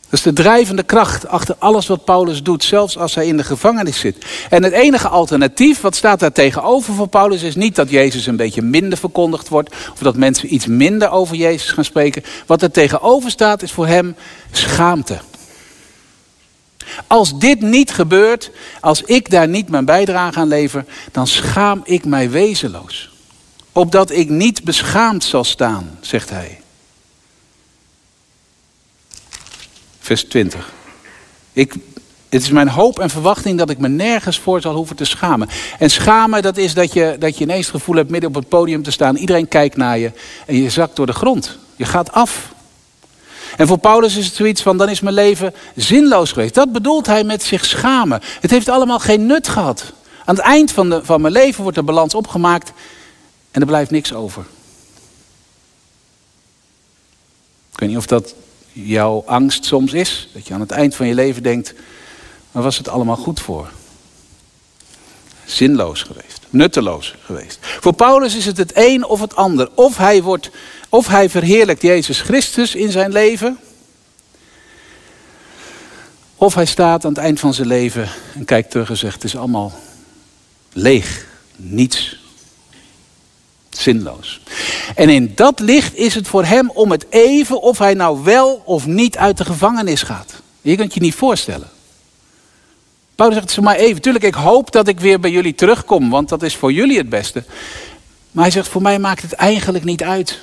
Dat 0.00 0.12
is 0.12 0.22
de 0.22 0.42
drijvende 0.42 0.82
kracht 0.82 1.26
achter 1.26 1.56
alles 1.58 1.86
wat 1.86 2.04
Paulus 2.04 2.42
doet, 2.42 2.64
zelfs 2.64 2.98
als 2.98 3.14
hij 3.14 3.26
in 3.26 3.36
de 3.36 3.44
gevangenis 3.44 3.98
zit. 3.98 4.24
En 4.50 4.62
het 4.62 4.72
enige 4.72 5.08
alternatief, 5.08 5.80
wat 5.80 5.96
staat 5.96 6.20
daar 6.20 6.32
tegenover 6.32 6.94
voor 6.94 7.08
Paulus, 7.08 7.42
is 7.42 7.54
niet 7.54 7.74
dat 7.74 7.90
Jezus 7.90 8.26
een 8.26 8.36
beetje 8.36 8.62
minder 8.62 8.98
verkondigd 8.98 9.48
wordt, 9.48 9.74
of 9.92 9.98
dat 9.98 10.16
mensen 10.16 10.54
iets 10.54 10.66
minder 10.66 11.10
over 11.10 11.36
Jezus 11.36 11.70
gaan 11.70 11.84
spreken. 11.84 12.24
Wat 12.46 12.62
er 12.62 12.70
tegenover 12.70 13.30
staat, 13.30 13.62
is 13.62 13.72
voor 13.72 13.86
hem 13.86 14.16
schaamte. 14.50 15.18
Als 17.06 17.38
dit 17.38 17.60
niet 17.60 17.92
gebeurt, 17.92 18.50
als 18.80 19.02
ik 19.02 19.30
daar 19.30 19.48
niet 19.48 19.68
mijn 19.68 19.84
bijdrage 19.84 20.38
aan 20.38 20.48
lever, 20.48 20.84
dan 21.12 21.26
schaam 21.26 21.80
ik 21.84 22.04
mij 22.04 22.30
wezenloos. 22.30 23.13
Opdat 23.74 24.10
ik 24.10 24.28
niet 24.28 24.64
beschaamd 24.64 25.24
zal 25.24 25.44
staan, 25.44 25.98
zegt 26.00 26.30
hij. 26.30 26.58
vers 30.04 30.24
20. 30.24 30.72
Ik, 31.52 31.74
het 32.28 32.42
is 32.42 32.50
mijn 32.50 32.68
hoop 32.68 32.98
en 32.98 33.10
verwachting 33.10 33.58
dat 33.58 33.70
ik 33.70 33.78
me 33.78 33.88
nergens 33.88 34.38
voor 34.38 34.60
zal 34.60 34.74
hoeven 34.74 34.96
te 34.96 35.04
schamen. 35.04 35.48
En 35.78 35.90
schamen, 35.90 36.42
dat 36.42 36.56
is 36.56 36.74
dat 36.74 36.92
je, 36.92 37.16
dat 37.18 37.38
je 37.38 37.44
ineens 37.44 37.66
het 37.66 37.74
gevoel 37.74 37.96
hebt 37.96 38.10
midden 38.10 38.28
op 38.28 38.34
het 38.34 38.48
podium 38.48 38.82
te 38.82 38.90
staan. 38.90 39.16
Iedereen 39.16 39.48
kijkt 39.48 39.76
naar 39.76 39.98
je 39.98 40.12
en 40.46 40.62
je 40.62 40.70
zakt 40.70 40.96
door 40.96 41.06
de 41.06 41.12
grond. 41.12 41.58
Je 41.76 41.84
gaat 41.84 42.12
af. 42.12 42.52
En 43.56 43.66
voor 43.66 43.78
Paulus 43.78 44.16
is 44.16 44.26
het 44.26 44.34
zoiets 44.34 44.62
van, 44.62 44.76
dan 44.76 44.88
is 44.88 45.00
mijn 45.00 45.14
leven 45.14 45.54
zinloos 45.76 46.32
geweest. 46.32 46.54
Dat 46.54 46.72
bedoelt 46.72 47.06
hij 47.06 47.24
met 47.24 47.42
zich 47.42 47.64
schamen. 47.64 48.20
Het 48.40 48.50
heeft 48.50 48.68
allemaal 48.68 48.98
geen 48.98 49.26
nut 49.26 49.48
gehad. 49.48 49.92
Aan 50.24 50.34
het 50.34 50.44
eind 50.44 50.72
van, 50.72 50.90
de, 50.90 51.04
van 51.04 51.20
mijn 51.20 51.32
leven 51.32 51.62
wordt 51.62 51.78
de 51.78 51.82
balans 51.82 52.14
opgemaakt 52.14 52.72
en 53.54 53.60
er 53.60 53.66
blijft 53.66 53.90
niks 53.90 54.12
over. 54.12 54.44
Ik 57.72 57.78
weet 57.78 57.88
niet 57.88 57.98
of 57.98 58.06
dat 58.06 58.34
jouw 58.72 59.22
angst 59.26 59.64
soms 59.64 59.92
is. 59.92 60.28
Dat 60.32 60.46
je 60.46 60.54
aan 60.54 60.60
het 60.60 60.70
eind 60.70 60.94
van 60.94 61.06
je 61.06 61.14
leven 61.14 61.42
denkt, 61.42 61.74
waar 62.52 62.62
was 62.62 62.76
het 62.76 62.88
allemaal 62.88 63.16
goed 63.16 63.40
voor? 63.40 63.70
Zinloos 65.44 66.02
geweest, 66.02 66.40
nutteloos 66.50 67.14
geweest. 67.24 67.58
Voor 67.60 67.92
Paulus 67.92 68.34
is 68.34 68.46
het 68.46 68.56
het 68.56 68.72
een 68.74 69.04
of 69.04 69.20
het 69.20 69.36
ander. 69.36 69.70
Of 69.74 69.96
hij, 69.96 70.22
wordt, 70.22 70.50
of 70.88 71.06
hij 71.06 71.30
verheerlijkt 71.30 71.82
Jezus 71.82 72.20
Christus 72.20 72.74
in 72.74 72.90
zijn 72.90 73.12
leven. 73.12 73.58
Of 76.34 76.54
hij 76.54 76.66
staat 76.66 77.04
aan 77.04 77.12
het 77.12 77.22
eind 77.22 77.40
van 77.40 77.54
zijn 77.54 77.68
leven 77.68 78.08
en 78.34 78.44
kijkt 78.44 78.70
terug 78.70 78.88
en 78.88 78.96
zegt: 78.96 79.14
Het 79.14 79.24
is 79.24 79.36
allemaal 79.36 79.72
leeg, 80.72 81.26
niets 81.56 82.22
zinloos. 83.78 84.40
En 84.94 85.08
in 85.08 85.32
dat 85.34 85.60
licht 85.60 85.96
is 85.96 86.14
het 86.14 86.28
voor 86.28 86.44
hem 86.44 86.70
om 86.70 86.90
het 86.90 87.06
even 87.10 87.62
of 87.62 87.78
hij 87.78 87.94
nou 87.94 88.24
wel 88.24 88.62
of 88.64 88.86
niet 88.86 89.16
uit 89.16 89.36
de 89.36 89.44
gevangenis 89.44 90.02
gaat. 90.02 90.42
Je 90.60 90.76
kunt 90.76 90.94
je 90.94 91.00
niet 91.00 91.14
voorstellen. 91.14 91.68
Paulus 93.14 93.36
zegt 93.36 93.60
maar 93.60 93.76
even. 93.76 94.02
Tuurlijk, 94.02 94.24
ik 94.24 94.34
hoop 94.34 94.72
dat 94.72 94.88
ik 94.88 95.00
weer 95.00 95.20
bij 95.20 95.30
jullie 95.30 95.54
terugkom, 95.54 96.10
want 96.10 96.28
dat 96.28 96.42
is 96.42 96.56
voor 96.56 96.72
jullie 96.72 96.98
het 96.98 97.08
beste. 97.08 97.44
Maar 98.30 98.44
hij 98.44 98.52
zegt, 98.52 98.68
voor 98.68 98.82
mij 98.82 98.98
maakt 98.98 99.22
het 99.22 99.32
eigenlijk 99.32 99.84
niet 99.84 100.02
uit. 100.02 100.40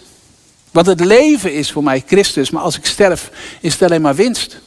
Want 0.72 0.86
het 0.86 1.00
leven 1.00 1.54
is 1.54 1.72
voor 1.72 1.84
mij 1.84 2.04
Christus, 2.08 2.50
maar 2.50 2.62
als 2.62 2.78
ik 2.78 2.86
sterf, 2.86 3.32
is 3.62 3.74
het 3.74 3.82
alleen 3.82 4.02
maar 4.02 4.16
winst. 4.16 4.62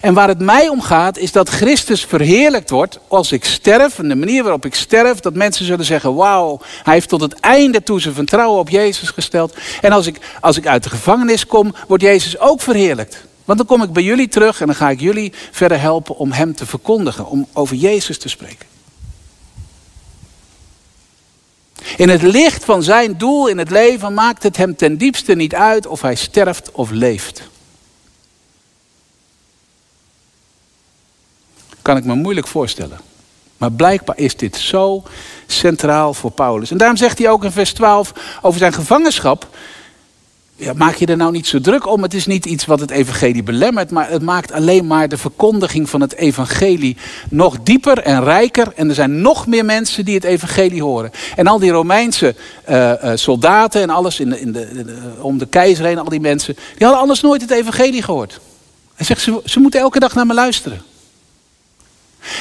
En 0.00 0.14
waar 0.14 0.28
het 0.28 0.40
mij 0.40 0.68
om 0.68 0.80
gaat, 0.80 1.18
is 1.18 1.32
dat 1.32 1.48
Christus 1.48 2.04
verheerlijkt 2.04 2.70
wordt 2.70 2.98
als 3.08 3.32
ik 3.32 3.44
sterf. 3.44 3.98
En 3.98 4.08
de 4.08 4.14
manier 4.14 4.42
waarop 4.42 4.64
ik 4.64 4.74
sterf, 4.74 5.20
dat 5.20 5.34
mensen 5.34 5.64
zullen 5.64 5.84
zeggen: 5.84 6.14
Wauw, 6.14 6.60
hij 6.82 6.94
heeft 6.94 7.08
tot 7.08 7.20
het 7.20 7.40
einde 7.40 7.82
toe 7.82 8.00
zijn 8.00 8.14
vertrouwen 8.14 8.60
op 8.60 8.68
Jezus 8.68 9.08
gesteld. 9.08 9.56
En 9.80 9.92
als 9.92 10.06
ik, 10.06 10.18
als 10.40 10.56
ik 10.56 10.66
uit 10.66 10.82
de 10.82 10.90
gevangenis 10.90 11.46
kom, 11.46 11.74
wordt 11.88 12.02
Jezus 12.02 12.38
ook 12.38 12.60
verheerlijkt. 12.60 13.26
Want 13.44 13.58
dan 13.58 13.66
kom 13.66 13.82
ik 13.82 13.92
bij 13.92 14.02
jullie 14.02 14.28
terug 14.28 14.60
en 14.60 14.66
dan 14.66 14.74
ga 14.74 14.90
ik 14.90 15.00
jullie 15.00 15.32
verder 15.50 15.80
helpen 15.80 16.16
om 16.16 16.32
Hem 16.32 16.54
te 16.54 16.66
verkondigen, 16.66 17.26
om 17.26 17.46
over 17.52 17.76
Jezus 17.76 18.18
te 18.18 18.28
spreken. 18.28 18.66
In 21.96 22.08
het 22.08 22.22
licht 22.22 22.64
van 22.64 22.82
zijn 22.82 23.18
doel 23.18 23.46
in 23.46 23.58
het 23.58 23.70
leven 23.70 24.14
maakt 24.14 24.42
het 24.42 24.56
hem 24.56 24.76
ten 24.76 24.96
diepste 24.96 25.34
niet 25.34 25.54
uit 25.54 25.86
of 25.86 26.00
hij 26.00 26.14
sterft 26.14 26.70
of 26.72 26.90
leeft. 26.90 27.42
Kan 31.88 31.96
ik 31.96 32.04
me 32.04 32.14
moeilijk 32.14 32.46
voorstellen. 32.46 32.98
Maar 33.56 33.72
blijkbaar 33.72 34.18
is 34.18 34.36
dit 34.36 34.56
zo 34.56 35.02
centraal 35.46 36.14
voor 36.14 36.30
Paulus. 36.30 36.70
En 36.70 36.78
daarom 36.78 36.96
zegt 36.96 37.18
hij 37.18 37.30
ook 37.30 37.44
in 37.44 37.52
vers 37.52 37.72
12 37.72 38.12
over 38.42 38.58
zijn 38.58 38.72
gevangenschap. 38.72 39.48
ja, 40.56 40.72
maak 40.72 40.94
je 40.94 41.06
er 41.06 41.16
nou 41.16 41.32
niet 41.32 41.46
zo 41.46 41.60
druk 41.60 41.86
om. 41.86 42.02
Het 42.02 42.14
is 42.14 42.26
niet 42.26 42.46
iets 42.46 42.64
wat 42.64 42.80
het 42.80 42.90
evangelie 42.90 43.42
belemmert, 43.42 43.90
maar 43.90 44.10
het 44.10 44.22
maakt 44.22 44.52
alleen 44.52 44.86
maar 44.86 45.08
de 45.08 45.16
verkondiging 45.16 45.90
van 45.90 46.00
het 46.00 46.14
evangelie 46.14 46.96
nog 47.30 47.58
dieper 47.62 47.98
en 47.98 48.24
rijker. 48.24 48.72
En 48.76 48.88
er 48.88 48.94
zijn 48.94 49.20
nog 49.20 49.46
meer 49.46 49.64
mensen 49.64 50.04
die 50.04 50.14
het 50.14 50.24
evangelie 50.24 50.82
horen. 50.82 51.10
En 51.36 51.46
al 51.46 51.58
die 51.58 51.70
Romeinse 51.70 52.34
uh, 52.68 52.92
uh, 53.04 53.10
soldaten 53.14 53.82
en 53.82 53.90
alles 53.90 54.20
in 54.20 54.30
de, 54.30 54.40
in 54.40 54.52
de, 54.52 54.98
om 55.20 55.38
de 55.38 55.46
keizer 55.46 55.84
heen, 55.84 55.98
al 55.98 56.08
die 56.08 56.20
mensen, 56.20 56.54
die 56.54 56.86
hadden 56.86 57.00
anders 57.00 57.20
nooit 57.20 57.40
het 57.40 57.50
evangelie 57.50 58.02
gehoord. 58.02 58.40
Hij 58.94 59.06
zegt, 59.06 59.20
ze, 59.20 59.40
ze 59.44 59.60
moeten 59.60 59.80
elke 59.80 59.98
dag 59.98 60.14
naar 60.14 60.26
me 60.26 60.34
luisteren. 60.34 60.82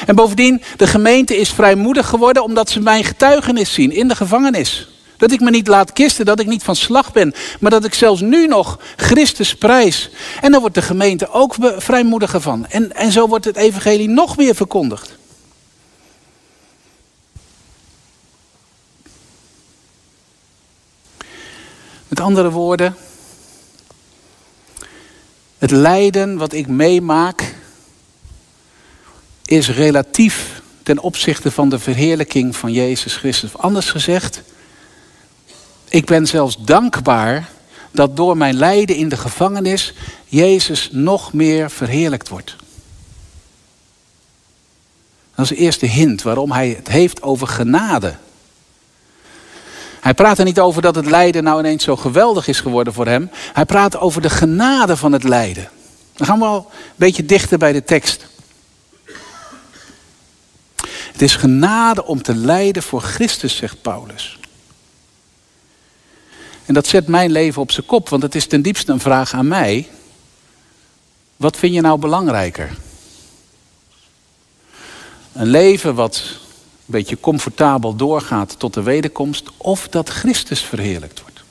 En 0.06 0.16
bovendien, 0.16 0.62
de 0.78 0.88
gemeente 0.88 1.38
is 1.38 1.50
vrijmoedig 1.50 2.08
geworden 2.08 2.44
omdat 2.44 2.70
ze 2.70 2.80
mijn 2.80 3.04
getuigenis 3.04 3.74
zien 3.74 3.92
in 3.92 4.08
de 4.08 4.16
gevangenis. 4.16 4.88
Dat 5.18 5.32
ik 5.32 5.40
me 5.40 5.50
niet 5.50 5.68
laat 5.68 5.94
kisten, 5.94 6.26
dat 6.26 6.40
ik 6.40 6.48
niet 6.48 6.64
van 6.64 6.76
slag 6.76 7.12
ben, 7.12 7.34
maar 7.60 7.72
dat 7.72 7.86
ik 7.86 7.94
zelfs 7.94 8.22
nu 8.22 8.48
nog 8.48 8.80
Christus 8.96 9.56
prijs. 9.56 10.10
En 10.42 10.52
dan 10.52 10.60
wordt 10.60 10.76
de 10.76 10.82
gemeente 10.82 11.30
ook 11.30 11.56
vrijmoediger 11.78 12.42
van. 12.42 12.68
En, 12.68 12.96
en 12.96 13.12
zo 13.12 13.28
wordt 13.28 13.46
het 13.46 13.56
evangelie 13.56 14.10
nog 14.10 14.38
meer 14.38 14.56
verkondigd. 14.56 15.18
Met 22.08 22.20
andere 22.20 22.52
woorden, 22.52 22.96
het 25.58 25.72
lijden 25.72 26.38
wat 26.38 26.54
ik 26.54 26.68
meemaak 26.68 27.56
is 29.48 29.70
relatief 29.70 30.62
ten 30.84 31.00
opzichte 31.00 31.52
van 31.52 31.70
de 31.70 31.80
verheerlijking 31.80 32.56
van 32.56 32.72
Jezus 32.72 33.16
Christus. 33.16 33.58
Anders 33.58 33.90
gezegd, 33.90 34.42
ik 35.90 36.06
ben 36.06 36.28
zelfs 36.28 36.58
dankbaar 36.60 37.50
dat 37.92 38.16
door 38.16 38.38
mijn 38.38 38.56
lijden 38.56 38.96
in 38.96 39.10
de 39.10 39.18
gevangenis 39.18 39.94
Jezus 40.26 40.90
nog 40.92 41.34
meer 41.34 41.72
verheerlijkt 41.72 42.30
wordt. 42.30 42.56
Dat 45.36 45.46
is 45.46 45.58
de 45.58 45.64
eerste 45.64 45.86
hint 45.86 46.22
waarom 46.22 46.52
hij 46.52 46.70
het 46.70 46.88
heeft 46.88 47.22
over 47.22 47.48
genade. 47.48 48.16
Hij 50.00 50.14
praat 50.14 50.38
er 50.38 50.46
niet 50.46 50.60
over 50.60 50.82
dat 50.82 50.96
het 50.96 51.06
lijden 51.06 51.44
nou 51.44 51.60
ineens 51.60 51.84
zo 51.84 51.96
geweldig 51.96 52.48
is 52.48 52.60
geworden 52.60 52.94
voor 52.94 53.06
hem. 53.06 53.30
Hij 53.54 53.66
praat 53.66 53.98
over 53.98 54.22
de 54.22 54.30
genade 54.30 54.98
van 54.98 55.12
het 55.12 55.24
lijden. 55.24 55.70
Dan 56.14 56.28
gaan 56.28 56.40
we 56.40 56.46
al 56.46 56.72
een 56.72 56.94
beetje 56.96 57.26
dichter 57.26 57.58
bij 57.58 57.74
de 57.74 57.84
tekst. 57.84 58.28
Het 61.18 61.26
is 61.26 61.36
genade 61.36 62.06
om 62.06 62.22
te 62.22 62.36
lijden 62.36 62.84
voor 62.84 63.02
Christus, 63.02 63.56
zegt 63.56 63.82
Paulus. 63.82 64.40
En 66.66 66.74
dat 66.74 66.88
zet 66.88 67.08
mijn 67.08 67.32
leven 67.32 67.62
op 67.62 67.72
zijn 67.72 67.86
kop, 67.86 68.10
want 68.10 68.22
het 68.22 68.36
is 68.36 68.48
ten 68.48 68.62
diepste 68.62 68.92
een 68.92 69.00
vraag 69.00 69.34
aan 69.34 69.48
mij. 69.48 69.90
Wat 71.38 71.58
vind 71.58 71.74
je 71.74 71.82
nou 71.82 72.00
belangrijker? 72.00 72.78
Een 75.34 75.48
leven 75.48 75.96
wat 75.96 76.24
een 76.26 76.40
beetje 76.86 77.20
comfortabel 77.20 77.96
doorgaat 77.96 78.60
tot 78.60 78.74
de 78.74 78.84
wederkomst, 78.84 79.50
of 79.58 79.88
dat 79.88 80.10
Christus 80.10 80.62
verheerlijkt 80.62 81.22
wordt? 81.22 81.44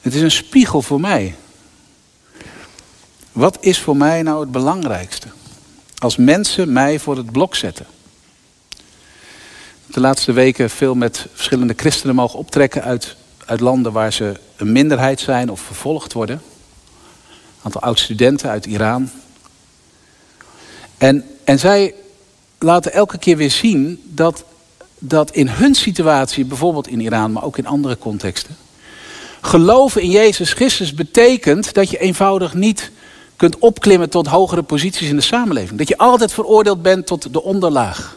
Het 0.00 0.14
is 0.14 0.20
een 0.20 0.30
spiegel 0.30 0.82
voor 0.82 1.00
mij. 1.00 1.34
Wat 3.34 3.56
is 3.60 3.80
voor 3.80 3.96
mij 3.96 4.22
nou 4.22 4.40
het 4.40 4.52
belangrijkste? 4.52 5.28
Als 5.98 6.16
mensen 6.16 6.72
mij 6.72 6.98
voor 6.98 7.16
het 7.16 7.32
blok 7.32 7.54
zetten 7.54 7.86
de 9.94 10.00
laatste 10.00 10.32
weken 10.32 10.70
veel 10.70 10.94
met 10.94 11.26
verschillende 11.32 11.74
christenen 11.76 12.14
mogen 12.14 12.38
optrekken 12.38 12.82
uit, 12.82 13.16
uit 13.46 13.60
landen 13.60 13.92
waar 13.92 14.12
ze 14.12 14.40
een 14.56 14.72
minderheid 14.72 15.20
zijn 15.20 15.50
of 15.50 15.60
vervolgd 15.60 16.12
worden. 16.12 16.42
Een 17.26 17.62
aantal 17.62 17.80
oud-studenten 17.80 18.50
uit 18.50 18.66
Iran. 18.66 19.10
En, 20.98 21.24
en 21.44 21.58
zij 21.58 21.94
laten 22.58 22.92
elke 22.92 23.18
keer 23.18 23.36
weer 23.36 23.50
zien 23.50 24.02
dat, 24.04 24.44
dat 24.98 25.30
in 25.30 25.48
hun 25.48 25.74
situatie, 25.74 26.44
bijvoorbeeld 26.44 26.88
in 26.88 27.00
Iran, 27.00 27.32
maar 27.32 27.44
ook 27.44 27.58
in 27.58 27.66
andere 27.66 27.98
contexten, 27.98 28.56
geloven 29.40 30.02
in 30.02 30.10
Jezus 30.10 30.52
Christus 30.52 30.94
betekent 30.94 31.74
dat 31.74 31.90
je 31.90 31.98
eenvoudig 31.98 32.54
niet 32.54 32.90
kunt 33.36 33.58
opklimmen 33.58 34.10
tot 34.10 34.26
hogere 34.26 34.62
posities 34.62 35.08
in 35.08 35.16
de 35.16 35.22
samenleving. 35.22 35.78
Dat 35.78 35.88
je 35.88 35.98
altijd 35.98 36.32
veroordeeld 36.32 36.82
bent 36.82 37.06
tot 37.06 37.32
de 37.32 37.42
onderlaag. 37.42 38.16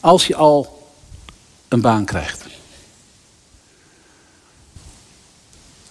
Als 0.00 0.26
je 0.26 0.36
al 0.36 0.82
een 1.68 1.80
baan 1.80 2.04
krijgt. 2.04 2.46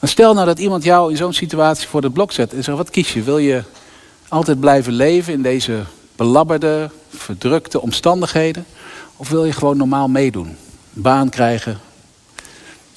stel 0.08 0.34
nou 0.34 0.46
dat 0.46 0.60
iemand 0.60 0.84
jou 0.84 1.12
in 1.12 1.18
zo'n 1.18 1.34
situatie 1.34 1.88
voor 1.88 2.02
het 2.02 2.14
blok 2.14 2.32
zet 2.32 2.54
en 2.54 2.64
zegt: 2.64 2.78
wat 2.78 2.90
kies 2.90 3.14
je? 3.14 3.24
Wil 3.24 3.38
je 3.38 3.64
altijd 4.28 4.60
blijven 4.60 4.94
leven 4.94 5.34
in 5.34 5.42
deze 5.42 5.84
belabberde, 6.16 6.90
verdrukte 7.10 7.82
omstandigheden? 7.82 8.66
Of 9.18 9.30
wil 9.30 9.46
je 9.46 9.52
gewoon 9.52 9.78
normaal 9.78 10.08
meedoen? 10.08 10.58
Een 10.96 11.02
baan 11.02 11.30
krijgen, 11.30 11.80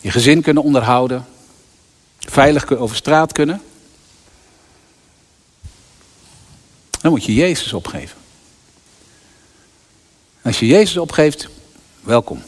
je 0.01 0.11
gezin 0.11 0.43
kunnen 0.43 0.63
onderhouden, 0.63 1.27
veilig 2.19 2.77
over 2.77 2.97
straat 2.97 3.33
kunnen? 3.33 3.63
Dan 7.01 7.11
moet 7.11 7.25
je 7.25 7.35
Jezus 7.35 7.73
opgeven. 7.73 8.19
Als 10.43 10.59
je 10.59 10.67
Jezus 10.67 10.97
opgeeft, 10.97 11.49
welkom. 12.01 12.43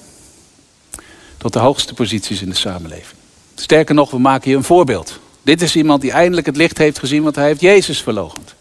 Tot 1.37 1.53
de 1.53 1.59
hoogste 1.59 1.95
posities 1.95 2.43
in 2.43 2.49
de 2.49 2.57
samenleving. 2.57 3.19
Sterker 3.55 3.95
nog, 3.95 4.11
we 4.11 4.19
maken 4.19 4.51
je 4.51 4.57
een 4.57 4.65
voorbeeld. 4.65 5.19
Dit 5.43 5.63
is 5.63 5.77
iemand 5.77 6.01
die 6.01 6.11
eindelijk 6.11 6.47
het 6.47 6.57
licht 6.57 6.79
heeft 6.79 6.99
gezien, 6.99 7.23
want 7.23 7.35
hij 7.35 7.47
heeft 7.47 7.61
Jezus 7.61 8.03
verlogend. 8.03 8.55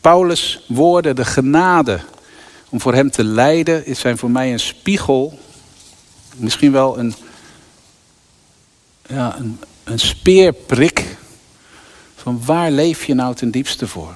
Paulus' 0.00 0.64
woorden, 0.68 1.16
de 1.16 1.24
genade 1.24 2.00
om 2.68 2.80
voor 2.80 2.94
hem 2.94 3.10
te 3.10 3.24
lijden, 3.24 3.96
zijn 3.96 4.18
voor 4.18 4.30
mij 4.30 4.52
een 4.52 4.60
spiegel. 4.60 5.38
Misschien 6.36 6.72
wel 6.72 6.98
een, 6.98 7.14
ja, 9.06 9.36
een, 9.38 9.60
een 9.84 9.98
speerprik. 9.98 11.09
Van 12.22 12.44
waar 12.44 12.70
leef 12.70 13.04
je 13.04 13.14
nou 13.14 13.34
ten 13.34 13.50
diepste 13.50 13.86
voor? 13.88 14.14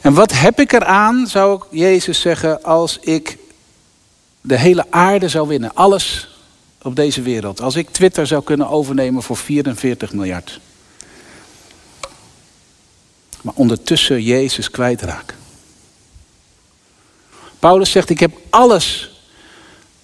En 0.00 0.14
wat 0.14 0.32
heb 0.32 0.60
ik 0.60 0.72
eraan, 0.72 1.26
zou 1.26 1.56
ik 1.56 1.62
Jezus 1.70 2.20
zeggen, 2.20 2.62
als 2.62 2.98
ik 2.98 3.38
de 4.40 4.58
hele 4.58 4.86
aarde 4.90 5.28
zou 5.28 5.48
winnen? 5.48 5.74
Alles 5.74 6.28
op 6.82 6.96
deze 6.96 7.22
wereld. 7.22 7.60
Als 7.60 7.76
ik 7.76 7.90
Twitter 7.90 8.26
zou 8.26 8.42
kunnen 8.42 8.68
overnemen 8.68 9.22
voor 9.22 9.36
44 9.36 10.12
miljard. 10.12 10.60
Maar 13.42 13.54
ondertussen 13.56 14.22
Jezus 14.22 14.70
kwijtraak. 14.70 15.34
Paulus 17.58 17.90
zegt, 17.90 18.10
ik 18.10 18.20
heb 18.20 18.32
alles 18.50 19.10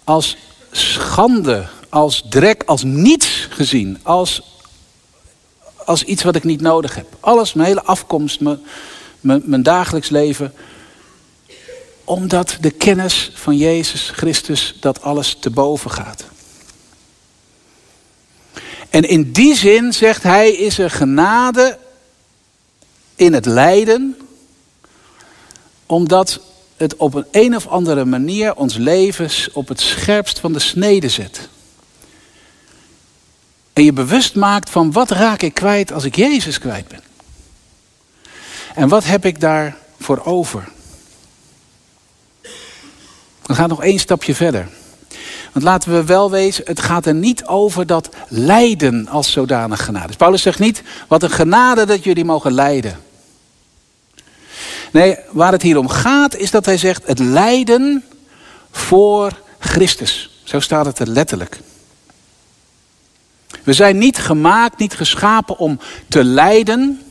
als 0.04 0.36
schande, 0.70 1.68
als 1.88 2.22
drek, 2.28 2.62
als 2.66 2.82
niets 2.82 3.46
gezien. 3.50 3.98
Als, 4.02 4.42
als 5.88 6.02
iets 6.02 6.22
wat 6.22 6.36
ik 6.36 6.44
niet 6.44 6.60
nodig 6.60 6.94
heb. 6.94 7.16
Alles, 7.20 7.52
mijn 7.52 7.68
hele 7.68 7.82
afkomst, 7.82 8.40
mijn, 8.40 8.60
mijn, 9.20 9.62
dagelijks 9.62 10.08
leven. 10.08 10.54
Omdat 12.04 12.56
de 12.60 12.70
kennis 12.70 13.32
van 13.34 13.56
Jezus 13.56 14.10
Christus 14.14 14.76
dat 14.80 15.02
alles 15.02 15.36
te 15.40 15.50
boven 15.50 15.90
gaat. 15.90 16.24
En 18.90 19.02
in 19.02 19.32
die 19.32 19.54
zin 19.54 19.92
zegt 19.92 20.22
hij, 20.22 20.50
is 20.50 20.78
er 20.78 20.90
genade 20.90 21.78
in 23.16 23.32
het 23.32 23.46
lijden, 23.46 24.16
omdat 25.86 26.40
het 26.76 26.96
op 26.96 27.14
een 27.14 27.26
een 27.30 27.56
of 27.56 27.66
andere 27.66 28.04
manier 28.04 28.54
ons 28.54 28.76
levens 28.76 29.48
op 29.52 29.68
het 29.68 29.80
scherpst 29.80 30.38
van 30.38 30.52
de 30.52 30.58
snede 30.58 31.08
zet. 31.08 31.48
En 33.78 33.84
je 33.84 33.92
bewust 33.92 34.34
maakt 34.34 34.70
van 34.70 34.92
wat 34.92 35.10
raak 35.10 35.42
ik 35.42 35.54
kwijt 35.54 35.92
als 35.92 36.04
ik 36.04 36.16
Jezus 36.16 36.58
kwijt 36.58 36.88
ben. 36.88 37.00
En 38.74 38.88
wat 38.88 39.04
heb 39.04 39.24
ik 39.24 39.40
daarvoor 39.40 40.24
over? 40.24 40.68
We 43.42 43.54
gaan 43.54 43.68
nog 43.68 43.82
één 43.82 43.98
stapje 43.98 44.34
verder. 44.34 44.68
Want 45.52 45.64
laten 45.64 45.92
we 45.92 46.04
wel 46.04 46.30
wezen, 46.30 46.64
het 46.66 46.80
gaat 46.80 47.06
er 47.06 47.14
niet 47.14 47.46
over 47.46 47.86
dat 47.86 48.08
lijden 48.28 49.08
als 49.08 49.32
zodanig 49.32 49.84
genade. 49.84 50.16
Paulus 50.16 50.42
zegt 50.42 50.58
niet, 50.58 50.82
wat 51.08 51.22
een 51.22 51.30
genade 51.30 51.84
dat 51.84 52.04
jullie 52.04 52.24
mogen 52.24 52.52
lijden. 52.52 52.98
Nee, 54.92 55.16
waar 55.30 55.52
het 55.52 55.62
hier 55.62 55.78
om 55.78 55.88
gaat 55.88 56.36
is 56.36 56.50
dat 56.50 56.66
hij 56.66 56.76
zegt, 56.76 57.06
het 57.06 57.18
lijden 57.18 58.04
voor 58.70 59.40
Christus. 59.58 60.40
Zo 60.44 60.60
staat 60.60 60.86
het 60.86 60.98
er 60.98 61.08
letterlijk. 61.08 61.60
We 63.68 63.74
zijn 63.74 63.98
niet 63.98 64.18
gemaakt, 64.18 64.78
niet 64.78 64.94
geschapen 64.94 65.58
om 65.58 65.80
te 66.08 66.24
lijden, 66.24 67.02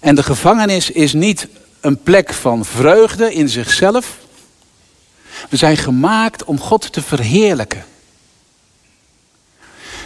en 0.00 0.14
de 0.14 0.22
gevangenis 0.22 0.90
is 0.90 1.12
niet 1.12 1.48
een 1.80 2.02
plek 2.02 2.32
van 2.32 2.64
vreugde 2.64 3.34
in 3.34 3.48
zichzelf. 3.48 4.18
We 5.48 5.56
zijn 5.56 5.76
gemaakt 5.76 6.44
om 6.44 6.60
God 6.60 6.92
te 6.92 7.02
verheerlijken. 7.02 7.84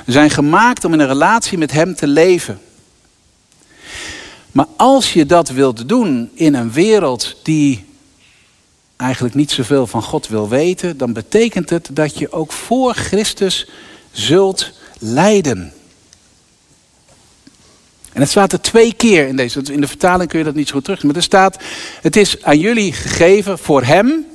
We 0.04 0.12
zijn 0.12 0.30
gemaakt 0.30 0.84
om 0.84 0.92
in 0.92 1.00
een 1.00 1.06
relatie 1.06 1.58
met 1.58 1.72
Hem 1.72 1.94
te 1.94 2.06
leven. 2.06 2.60
Maar 4.52 4.66
als 4.76 5.12
je 5.12 5.26
dat 5.26 5.48
wilt 5.48 5.88
doen 5.88 6.30
in 6.34 6.54
een 6.54 6.72
wereld 6.72 7.36
die 7.42 7.84
eigenlijk 8.96 9.34
niet 9.34 9.50
zoveel 9.50 9.86
van 9.86 10.02
God 10.02 10.28
wil 10.28 10.48
weten, 10.48 10.96
dan 10.98 11.12
betekent 11.12 11.70
het 11.70 11.88
dat 11.92 12.18
je 12.18 12.32
ook 12.32 12.52
voor 12.52 12.94
Christus 12.94 13.68
zult 14.12 14.80
lijden. 15.02 15.72
En 18.12 18.20
het 18.20 18.30
staat 18.30 18.52
er 18.52 18.60
twee 18.60 18.94
keer 18.94 19.28
in 19.28 19.36
deze. 19.36 19.62
In 19.72 19.80
de 19.80 19.86
vertaling 19.86 20.30
kun 20.30 20.38
je 20.38 20.44
dat 20.44 20.54
niet 20.54 20.68
zo 20.68 20.74
goed 20.74 20.84
terug. 20.84 21.02
Maar 21.02 21.16
er 21.16 21.22
staat: 21.22 21.62
Het 22.00 22.16
is 22.16 22.42
aan 22.42 22.58
jullie 22.58 22.92
gegeven 22.92 23.58
voor 23.58 23.82
Hem. 23.82 24.26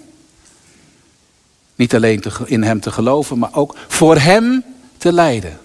Niet 1.76 1.96
alleen 1.96 2.24
in 2.46 2.64
Hem 2.64 2.80
te 2.80 2.92
geloven, 2.92 3.38
maar 3.38 3.54
ook 3.54 3.76
voor 3.88 4.18
Hem 4.18 4.64
te 4.98 5.14
lijden. 5.14 5.60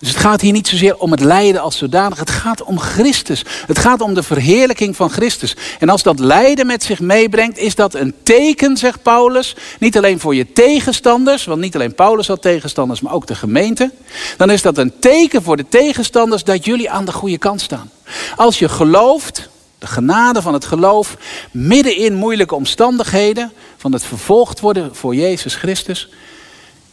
Dus 0.00 0.08
het 0.08 0.18
gaat 0.18 0.40
hier 0.40 0.52
niet 0.52 0.68
zozeer 0.68 0.96
om 0.96 1.10
het 1.10 1.20
lijden 1.20 1.60
als 1.60 1.78
zodanig. 1.78 2.18
Het 2.18 2.30
gaat 2.30 2.62
om 2.62 2.78
Christus. 2.78 3.44
Het 3.66 3.78
gaat 3.78 4.00
om 4.00 4.14
de 4.14 4.22
verheerlijking 4.22 4.96
van 4.96 5.10
Christus. 5.10 5.56
En 5.78 5.88
als 5.88 6.02
dat 6.02 6.18
lijden 6.18 6.66
met 6.66 6.82
zich 6.82 7.00
meebrengt, 7.00 7.58
is 7.58 7.74
dat 7.74 7.94
een 7.94 8.14
teken, 8.22 8.76
zegt 8.76 9.02
Paulus. 9.02 9.56
Niet 9.78 9.96
alleen 9.96 10.20
voor 10.20 10.34
je 10.34 10.52
tegenstanders, 10.52 11.44
want 11.44 11.60
niet 11.60 11.74
alleen 11.74 11.94
Paulus 11.94 12.26
had 12.26 12.42
tegenstanders, 12.42 13.00
maar 13.00 13.12
ook 13.12 13.26
de 13.26 13.34
gemeente. 13.34 13.90
Dan 14.36 14.50
is 14.50 14.62
dat 14.62 14.78
een 14.78 14.92
teken 14.98 15.42
voor 15.42 15.56
de 15.56 15.68
tegenstanders 15.68 16.44
dat 16.44 16.64
jullie 16.64 16.90
aan 16.90 17.04
de 17.04 17.12
goede 17.12 17.38
kant 17.38 17.60
staan. 17.60 17.90
Als 18.36 18.58
je 18.58 18.68
gelooft, 18.68 19.48
de 19.78 19.86
genade 19.86 20.42
van 20.42 20.52
het 20.52 20.64
geloof, 20.64 21.16
midden 21.50 21.96
in 21.96 22.14
moeilijke 22.14 22.54
omstandigheden, 22.54 23.52
van 23.76 23.92
het 23.92 24.04
vervolgd 24.04 24.60
worden 24.60 24.96
voor 24.96 25.14
Jezus 25.14 25.54
Christus, 25.54 26.08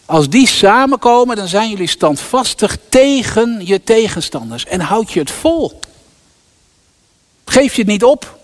als 0.07 0.29
die 0.29 0.47
samenkomen, 0.47 1.35
dan 1.35 1.47
zijn 1.47 1.69
jullie 1.69 1.87
standvastig 1.87 2.77
tegen 2.89 3.65
je 3.65 3.83
tegenstanders. 3.83 4.65
En 4.65 4.79
houd 4.79 5.11
je 5.11 5.19
het 5.19 5.31
vol. 5.31 5.79
Geef 7.45 7.73
je 7.73 7.81
het 7.81 7.91
niet 7.91 8.03
op. 8.03 8.39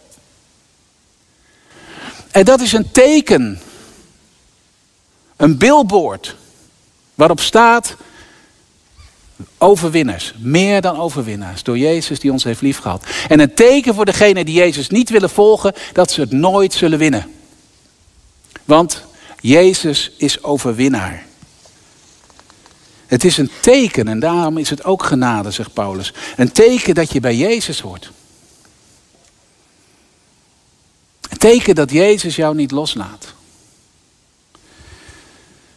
En 2.32 2.45
dat 2.45 2.62
is 2.62 2.73
een 2.73 2.91
teken. 2.91 3.62
Een 5.36 5.58
billboard. 5.58 6.36
Waarop 7.15 7.39
staat. 7.39 7.95
Overwinnaars. 9.58 10.34
Meer 10.38 10.82
dan 10.82 10.99
overwinnaars. 10.99 11.63
Door 11.63 11.78
Jezus 11.78 12.19
die 12.19 12.32
ons 12.32 12.43
heeft 12.43 12.62
liefgehad. 12.62 13.06
En 13.28 13.39
een 13.39 13.54
teken 13.54 13.93
voor 13.93 14.06
degenen 14.06 14.45
die 14.45 14.56
Jezus 14.56 14.89
niet 14.89 15.10
willen 15.10 15.30
volgen. 15.30 15.73
Dat 15.93 16.12
ze 16.12 16.21
het 16.21 16.32
nooit 16.32 16.73
zullen 16.73 16.99
winnen. 16.99 17.34
Want 18.63 19.04
Jezus 19.41 20.12
is 20.17 20.43
overwinnaar. 20.43 21.32
Het 23.13 23.23
is 23.23 23.38
een 23.38 23.52
teken 23.60 24.08
en 24.08 24.19
daarom 24.19 24.58
is 24.58 24.69
het 24.69 24.84
ook 24.84 25.04
genade, 25.04 25.52
zegt 25.52 25.73
Paulus. 25.73 26.13
Een 26.36 26.52
teken 26.52 26.95
dat 26.95 27.12
je 27.12 27.19
bij 27.19 27.36
Jezus 27.36 27.80
hoort. 27.80 28.12
Een 31.30 31.38
teken 31.38 31.76
dat 31.76 31.91
Jezus 31.91 32.36
jou 32.36 32.56
niet 32.56 32.71
loslaat. 32.71 33.34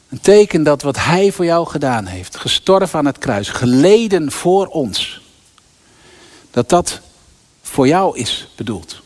Een 0.08 0.20
teken 0.20 0.62
dat 0.62 0.82
wat 0.82 0.96
Hij 0.96 1.32
voor 1.32 1.44
jou 1.44 1.66
gedaan 1.66 2.06
heeft, 2.06 2.36
gestorven 2.36 2.98
aan 2.98 3.06
het 3.06 3.18
kruis, 3.18 3.48
geleden 3.48 4.32
voor 4.32 4.66
ons, 4.66 5.20
dat 6.50 6.68
dat 6.68 7.00
voor 7.62 7.88
jou 7.88 8.18
is 8.18 8.48
bedoeld. 8.54 9.00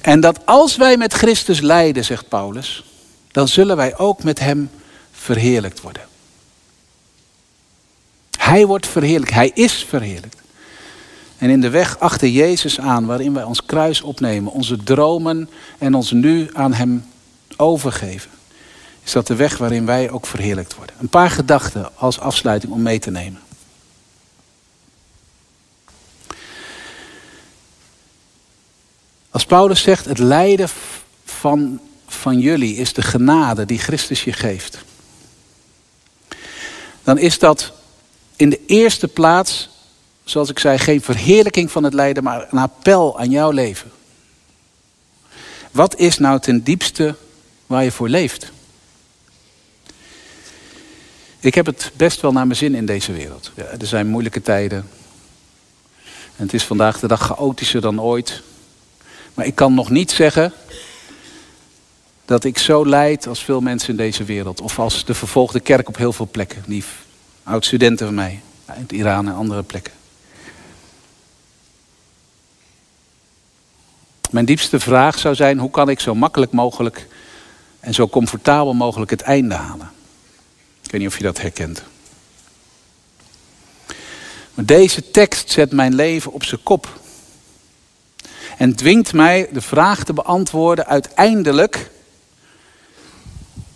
En 0.00 0.20
dat 0.20 0.46
als 0.46 0.76
wij 0.76 0.96
met 0.96 1.12
Christus 1.12 1.60
lijden, 1.60 2.04
zegt 2.04 2.28
Paulus, 2.28 2.84
dan 3.32 3.48
zullen 3.48 3.76
wij 3.76 3.98
ook 3.98 4.22
met 4.22 4.38
Hem 4.38 4.70
verheerlijkt 5.12 5.80
worden. 5.80 6.12
Hij 8.44 8.66
wordt 8.66 8.86
verheerlijkt. 8.86 9.34
Hij 9.34 9.50
is 9.54 9.84
verheerlijkt. 9.88 10.40
En 11.38 11.50
in 11.50 11.60
de 11.60 11.70
weg 11.70 11.98
achter 11.98 12.28
Jezus 12.28 12.80
aan, 12.80 13.06
waarin 13.06 13.34
wij 13.34 13.42
ons 13.42 13.64
kruis 13.64 14.00
opnemen, 14.00 14.52
onze 14.52 14.76
dromen 14.76 15.50
en 15.78 15.94
ons 15.94 16.10
nu 16.10 16.50
aan 16.52 16.72
Hem 16.72 17.04
overgeven, 17.56 18.30
is 19.04 19.12
dat 19.12 19.26
de 19.26 19.34
weg 19.34 19.56
waarin 19.56 19.86
wij 19.86 20.10
ook 20.10 20.26
verheerlijkt 20.26 20.74
worden. 20.74 20.96
Een 21.00 21.08
paar 21.08 21.30
gedachten 21.30 21.96
als 21.96 22.20
afsluiting 22.20 22.72
om 22.72 22.82
mee 22.82 22.98
te 22.98 23.10
nemen. 23.10 23.40
Als 29.30 29.44
Paulus 29.44 29.82
zegt, 29.82 30.04
het 30.04 30.18
lijden 30.18 30.68
van, 31.24 31.80
van 32.06 32.38
jullie 32.38 32.76
is 32.76 32.92
de 32.92 33.02
genade 33.02 33.64
die 33.64 33.78
Christus 33.78 34.24
je 34.24 34.32
geeft. 34.32 34.78
Dan 37.02 37.18
is 37.18 37.38
dat 37.38 37.72
in 38.36 38.50
de 38.50 38.60
eerste 38.66 39.08
plaats, 39.08 39.68
zoals 40.24 40.50
ik 40.50 40.58
zei, 40.58 40.78
geen 40.78 41.02
verheerlijking 41.02 41.70
van 41.70 41.84
het 41.84 41.94
lijden, 41.94 42.22
maar 42.22 42.46
een 42.50 42.58
appel 42.58 43.18
aan 43.18 43.30
jouw 43.30 43.50
leven. 43.50 43.90
Wat 45.70 45.98
is 45.98 46.18
nou 46.18 46.40
ten 46.40 46.62
diepste 46.62 47.14
waar 47.66 47.84
je 47.84 47.92
voor 47.92 48.08
leeft? 48.08 48.52
Ik 51.40 51.54
heb 51.54 51.66
het 51.66 51.90
best 51.96 52.20
wel 52.20 52.32
naar 52.32 52.46
mijn 52.46 52.58
zin 52.58 52.74
in 52.74 52.86
deze 52.86 53.12
wereld. 53.12 53.50
Ja, 53.54 53.64
er 53.64 53.86
zijn 53.86 54.06
moeilijke 54.06 54.42
tijden. 54.42 54.88
En 56.36 56.44
het 56.44 56.54
is 56.54 56.64
vandaag 56.64 56.98
de 56.98 57.06
dag 57.06 57.20
chaotischer 57.20 57.80
dan 57.80 58.00
ooit. 58.00 58.42
Maar 59.34 59.46
ik 59.46 59.54
kan 59.54 59.74
nog 59.74 59.90
niet 59.90 60.10
zeggen 60.10 60.52
dat 62.24 62.44
ik 62.44 62.58
zo 62.58 62.86
leid 62.86 63.26
als 63.26 63.44
veel 63.44 63.60
mensen 63.60 63.90
in 63.90 63.96
deze 63.96 64.24
wereld. 64.24 64.60
Of 64.60 64.78
als 64.78 65.04
de 65.04 65.14
vervolgde 65.14 65.60
kerk 65.60 65.88
op 65.88 65.96
heel 65.96 66.12
veel 66.12 66.28
plekken. 66.30 66.64
Die 66.66 66.84
Oud-studenten 67.44 68.06
van 68.06 68.14
mij. 68.14 68.40
Uit 68.64 68.92
Iran 68.92 69.28
en 69.28 69.34
andere 69.34 69.62
plekken. 69.62 69.92
Mijn 74.30 74.44
diepste 74.44 74.80
vraag 74.80 75.18
zou 75.18 75.34
zijn: 75.34 75.58
hoe 75.58 75.70
kan 75.70 75.88
ik 75.88 76.00
zo 76.00 76.14
makkelijk 76.14 76.52
mogelijk 76.52 77.06
en 77.80 77.94
zo 77.94 78.08
comfortabel 78.08 78.74
mogelijk 78.74 79.10
het 79.10 79.20
einde 79.20 79.54
halen? 79.54 79.90
Ik 80.82 80.90
weet 80.90 81.00
niet 81.00 81.10
of 81.10 81.16
je 81.16 81.24
dat 81.24 81.40
herkent. 81.40 81.82
Maar 84.54 84.64
deze 84.64 85.10
tekst 85.10 85.50
zet 85.50 85.72
mijn 85.72 85.94
leven 85.94 86.32
op 86.32 86.44
zijn 86.44 86.62
kop. 86.62 87.00
En 88.58 88.74
dwingt 88.74 89.12
mij 89.12 89.48
de 89.52 89.60
vraag 89.60 90.04
te 90.04 90.12
beantwoorden 90.12 90.86
uiteindelijk. 90.86 91.90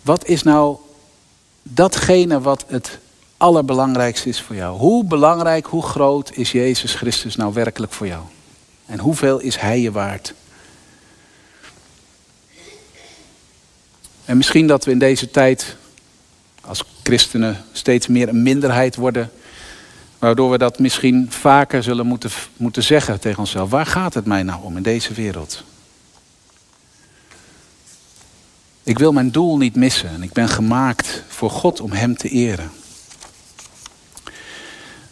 Wat 0.01 0.25
is 0.25 0.43
nou 0.43 0.77
datgene 1.63 2.41
wat 2.41 2.65
het 2.67 2.99
allerbelangrijkste 3.39 4.29
is 4.29 4.41
voor 4.41 4.55
jou? 4.55 4.77
Hoe 4.77 5.05
belangrijk, 5.05 5.65
hoe 5.65 5.83
groot 5.83 6.31
is 6.33 6.51
Jezus 6.51 6.93
Christus 6.95 7.35
nou 7.35 7.53
werkelijk 7.53 7.91
voor 7.91 8.07
jou? 8.07 8.23
En 8.85 8.99
hoeveel 8.99 9.39
is 9.39 9.55
Hij 9.55 9.81
je 9.81 9.91
waard? 9.91 10.33
En 14.25 14.37
misschien 14.37 14.67
dat 14.67 14.85
we 14.85 14.91
in 14.91 14.99
deze 14.99 15.31
tijd 15.31 15.75
als 16.61 16.83
christenen 17.03 17.65
steeds 17.71 18.07
meer 18.07 18.29
een 18.29 18.43
minderheid 18.43 18.95
worden, 18.95 19.31
waardoor 20.19 20.51
we 20.51 20.57
dat 20.57 20.79
misschien 20.79 21.27
vaker 21.29 21.83
zullen 21.83 22.05
moeten, 22.05 22.29
moeten 22.57 22.83
zeggen 22.83 23.19
tegen 23.19 23.39
onszelf. 23.39 23.69
Waar 23.69 23.85
gaat 23.85 24.13
het 24.13 24.25
mij 24.25 24.43
nou 24.43 24.63
om 24.63 24.77
in 24.77 24.83
deze 24.83 25.13
wereld? 25.13 25.63
Ik 28.83 28.99
wil 28.99 29.11
mijn 29.11 29.31
doel 29.31 29.57
niet 29.57 29.75
missen 29.75 30.09
en 30.09 30.23
ik 30.23 30.33
ben 30.33 30.49
gemaakt 30.49 31.23
voor 31.27 31.49
God 31.49 31.79
om 31.79 31.91
Hem 31.91 32.17
te 32.17 32.29
eren. 32.29 32.71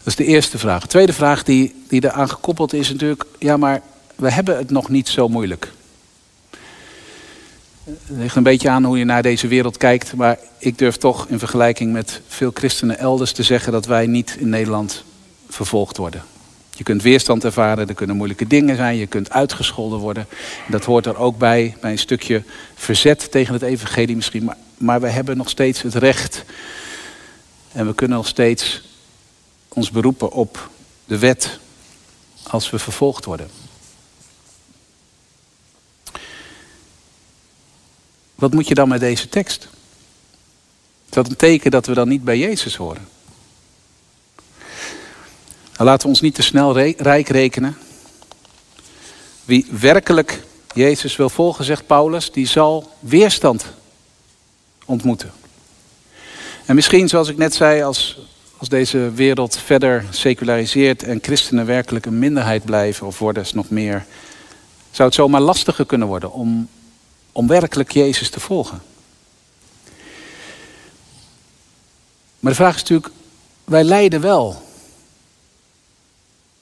Dat 0.08 0.18
is 0.18 0.26
de 0.26 0.32
eerste 0.32 0.58
vraag. 0.58 0.82
De 0.82 0.88
tweede 0.88 1.12
vraag 1.12 1.42
die, 1.44 1.74
die 1.88 2.04
eraan 2.04 2.28
gekoppeld 2.28 2.72
is 2.72 2.90
natuurlijk, 2.90 3.24
ja 3.38 3.56
maar 3.56 3.82
we 4.16 4.30
hebben 4.30 4.56
het 4.56 4.70
nog 4.70 4.88
niet 4.88 5.08
zo 5.08 5.28
moeilijk. 5.28 5.72
Het 7.84 7.98
ligt 8.08 8.36
een 8.36 8.42
beetje 8.42 8.70
aan 8.70 8.84
hoe 8.84 8.98
je 8.98 9.04
naar 9.04 9.22
deze 9.22 9.48
wereld 9.48 9.76
kijkt, 9.76 10.14
maar 10.14 10.38
ik 10.58 10.78
durf 10.78 10.96
toch 10.96 11.26
in 11.28 11.38
vergelijking 11.38 11.92
met 11.92 12.20
veel 12.28 12.50
christenen 12.54 12.98
elders 12.98 13.32
te 13.32 13.42
zeggen 13.42 13.72
dat 13.72 13.86
wij 13.86 14.06
niet 14.06 14.36
in 14.38 14.48
Nederland 14.48 15.04
vervolgd 15.48 15.96
worden. 15.96 16.22
Je 16.76 16.84
kunt 16.84 17.02
weerstand 17.02 17.44
ervaren, 17.44 17.88
er 17.88 17.94
kunnen 17.94 18.16
moeilijke 18.16 18.46
dingen 18.46 18.76
zijn, 18.76 18.96
je 18.96 19.06
kunt 19.06 19.30
uitgescholden 19.30 19.98
worden. 19.98 20.26
Dat 20.68 20.84
hoort 20.84 21.06
er 21.06 21.16
ook 21.16 21.38
bij, 21.38 21.76
bij 21.80 21.90
een 21.90 21.98
stukje 21.98 22.42
verzet 22.74 23.30
tegen 23.30 23.52
het 23.52 23.62
evangelie 23.62 24.16
misschien. 24.16 24.44
Maar, 24.44 24.56
maar 24.78 25.00
we 25.00 25.08
hebben 25.08 25.36
nog 25.36 25.48
steeds 25.48 25.82
het 25.82 25.94
recht 25.94 26.44
en 27.72 27.86
we 27.86 27.94
kunnen 27.94 28.16
nog 28.16 28.26
steeds 28.26 28.86
ons 29.78 29.90
beroepen 29.90 30.30
op 30.30 30.70
de 31.04 31.18
wet 31.18 31.58
als 32.42 32.70
we 32.70 32.78
vervolgd 32.78 33.24
worden. 33.24 33.50
Wat 38.34 38.52
moet 38.52 38.68
je 38.68 38.74
dan 38.74 38.88
met 38.88 39.00
deze 39.00 39.28
tekst? 39.28 39.68
Is 41.04 41.14
dat 41.14 41.28
een 41.28 41.36
teken 41.36 41.70
dat 41.70 41.86
we 41.86 41.94
dan 41.94 42.08
niet 42.08 42.24
bij 42.24 42.38
Jezus 42.38 42.76
horen? 42.76 43.08
Nou, 45.72 45.90
laten 45.90 46.02
we 46.02 46.08
ons 46.08 46.20
niet 46.20 46.34
te 46.34 46.42
snel 46.42 46.78
rijk 46.78 47.28
rekenen. 47.28 47.78
Wie 49.44 49.66
werkelijk 49.70 50.42
Jezus 50.74 51.16
wil 51.16 51.28
volgen, 51.30 51.64
zegt 51.64 51.86
Paulus, 51.86 52.32
die 52.32 52.46
zal 52.46 52.92
weerstand 53.00 53.64
ontmoeten. 54.84 55.32
En 56.64 56.74
misschien, 56.74 57.08
zoals 57.08 57.28
ik 57.28 57.36
net 57.36 57.54
zei, 57.54 57.82
als, 57.82 58.18
als 58.58 58.68
deze 58.68 59.10
wereld 59.10 59.58
verder 59.58 60.04
seculariseert 60.10 61.02
en 61.02 61.18
christenen 61.22 61.66
werkelijk 61.66 62.06
een 62.06 62.18
minderheid 62.18 62.64
blijven 62.64 63.06
of 63.06 63.18
worden 63.18 63.46
ze 63.46 63.56
nog 63.56 63.70
meer, 63.70 64.06
zou 64.90 65.08
het 65.08 65.16
zomaar 65.16 65.40
lastiger 65.40 65.86
kunnen 65.86 66.08
worden 66.08 66.32
om, 66.32 66.68
om 67.32 67.46
werkelijk 67.46 67.90
Jezus 67.90 68.30
te 68.30 68.40
volgen. 68.40 68.82
Maar 72.40 72.52
de 72.52 72.58
vraag 72.58 72.74
is 72.74 72.80
natuurlijk, 72.80 73.12
wij 73.64 73.84
lijden 73.84 74.20
wel. 74.20 74.62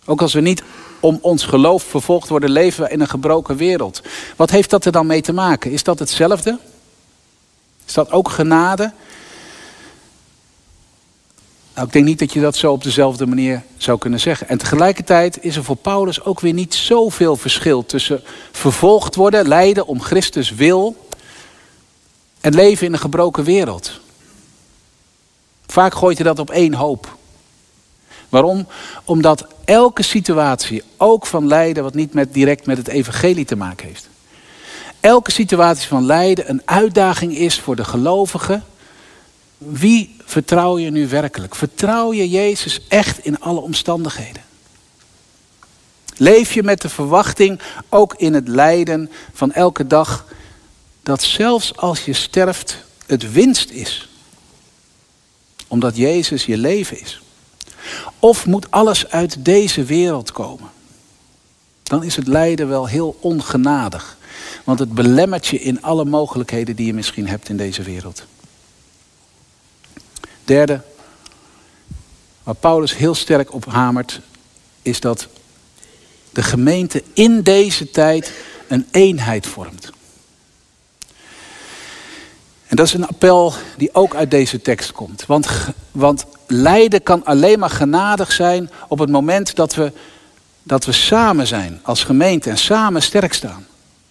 Ook 0.04 0.22
als 0.22 0.34
we 0.34 0.40
niet 0.40 0.62
om 1.00 1.18
ons 1.22 1.44
geloof 1.44 1.82
vervolgd 1.82 2.28
worden, 2.28 2.50
leven 2.50 2.84
we 2.84 2.90
in 2.90 3.00
een 3.00 3.08
gebroken 3.08 3.56
wereld. 3.56 4.02
Wat 4.36 4.50
heeft 4.50 4.70
dat 4.70 4.84
er 4.84 4.92
dan 4.92 5.06
mee 5.06 5.20
te 5.20 5.32
maken? 5.32 5.70
Is 5.70 5.82
dat 5.82 5.98
hetzelfde? 5.98 6.58
Is 7.86 7.92
dat 7.92 8.10
ook 8.10 8.28
genade? 8.28 8.92
Nou, 11.76 11.88
ik 11.88 11.94
denk 11.94 12.04
niet 12.04 12.18
dat 12.18 12.32
je 12.32 12.40
dat 12.40 12.56
zo 12.56 12.72
op 12.72 12.82
dezelfde 12.82 13.26
manier 13.26 13.62
zou 13.76 13.98
kunnen 13.98 14.20
zeggen. 14.20 14.48
En 14.48 14.58
tegelijkertijd 14.58 15.44
is 15.44 15.56
er 15.56 15.64
voor 15.64 15.76
Paulus 15.76 16.24
ook 16.24 16.40
weer 16.40 16.52
niet 16.52 16.74
zoveel 16.74 17.36
verschil 17.36 17.86
tussen 17.86 18.22
vervolgd 18.52 19.14
worden, 19.14 19.48
lijden 19.48 19.86
om 19.86 20.00
Christus 20.00 20.50
wil 20.50 21.06
en 22.40 22.54
leven 22.54 22.86
in 22.86 22.92
een 22.92 22.98
gebroken 22.98 23.44
wereld. 23.44 24.00
Vaak 25.66 25.94
gooit 25.94 26.18
je 26.18 26.24
dat 26.24 26.38
op 26.38 26.50
één 26.50 26.74
hoop. 26.74 27.16
Waarom? 28.28 28.66
Omdat 29.04 29.46
elke 29.64 30.02
situatie, 30.02 30.82
ook 30.96 31.26
van 31.26 31.46
lijden, 31.46 31.82
wat 31.82 31.94
niet 31.94 32.14
met, 32.14 32.34
direct 32.34 32.66
met 32.66 32.76
het 32.76 32.88
evangelie 32.88 33.44
te 33.44 33.56
maken 33.56 33.86
heeft. 33.86 34.08
Elke 35.00 35.30
situatie 35.30 35.88
van 35.88 36.06
lijden 36.06 36.50
een 36.50 36.62
uitdaging 36.64 37.36
is 37.36 37.60
voor 37.60 37.76
de 37.76 37.84
gelovigen. 37.84 38.64
Wie 39.58 40.16
vertrouw 40.24 40.78
je 40.78 40.90
nu 40.90 41.08
werkelijk? 41.08 41.54
Vertrouw 41.54 42.12
je 42.12 42.28
Jezus 42.28 42.80
echt 42.88 43.18
in 43.18 43.40
alle 43.40 43.60
omstandigheden? 43.60 44.42
Leef 46.16 46.52
je 46.52 46.62
met 46.62 46.80
de 46.80 46.88
verwachting, 46.88 47.60
ook 47.88 48.14
in 48.14 48.34
het 48.34 48.48
lijden 48.48 49.10
van 49.32 49.52
elke 49.52 49.86
dag, 49.86 50.26
dat 51.02 51.22
zelfs 51.22 51.76
als 51.76 52.04
je 52.04 52.12
sterft, 52.12 52.84
het 53.06 53.32
winst 53.32 53.70
is? 53.70 54.08
Omdat 55.68 55.96
Jezus 55.96 56.46
je 56.46 56.56
leven 56.56 57.00
is. 57.00 57.20
Of 58.18 58.46
moet 58.46 58.70
alles 58.70 59.08
uit 59.08 59.44
deze 59.44 59.84
wereld 59.84 60.32
komen? 60.32 60.70
Dan 61.82 62.02
is 62.02 62.16
het 62.16 62.26
lijden 62.26 62.68
wel 62.68 62.86
heel 62.86 63.16
ongenadig. 63.20 64.16
Want 64.64 64.78
het 64.78 64.92
belemmert 64.92 65.46
je 65.46 65.58
in 65.58 65.82
alle 65.82 66.04
mogelijkheden 66.04 66.76
die 66.76 66.86
je 66.86 66.94
misschien 66.94 67.28
hebt 67.28 67.48
in 67.48 67.56
deze 67.56 67.82
wereld. 67.82 68.24
Derde, 70.46 70.80
waar 72.42 72.54
Paulus 72.54 72.96
heel 72.96 73.14
sterk 73.14 73.52
op 73.52 73.64
hamert, 73.64 74.20
is 74.82 75.00
dat 75.00 75.28
de 76.30 76.42
gemeente 76.42 77.02
in 77.12 77.42
deze 77.42 77.90
tijd 77.90 78.32
een 78.68 78.86
eenheid 78.90 79.46
vormt. 79.46 79.90
En 82.66 82.76
dat 82.76 82.86
is 82.86 82.92
een 82.92 83.06
appel 83.06 83.54
die 83.76 83.94
ook 83.94 84.14
uit 84.14 84.30
deze 84.30 84.60
tekst 84.60 84.92
komt. 84.92 85.26
Want, 85.26 85.48
want 85.90 86.24
lijden 86.46 87.02
kan 87.02 87.24
alleen 87.24 87.58
maar 87.58 87.70
genadig 87.70 88.32
zijn 88.32 88.70
op 88.88 88.98
het 88.98 89.10
moment 89.10 89.54
dat 89.54 89.74
we, 89.74 89.92
dat 90.62 90.84
we 90.84 90.92
samen 90.92 91.46
zijn 91.46 91.80
als 91.82 92.04
gemeente 92.04 92.50
en 92.50 92.58
samen 92.58 93.02
sterk 93.02 93.32
staan. 93.32 93.66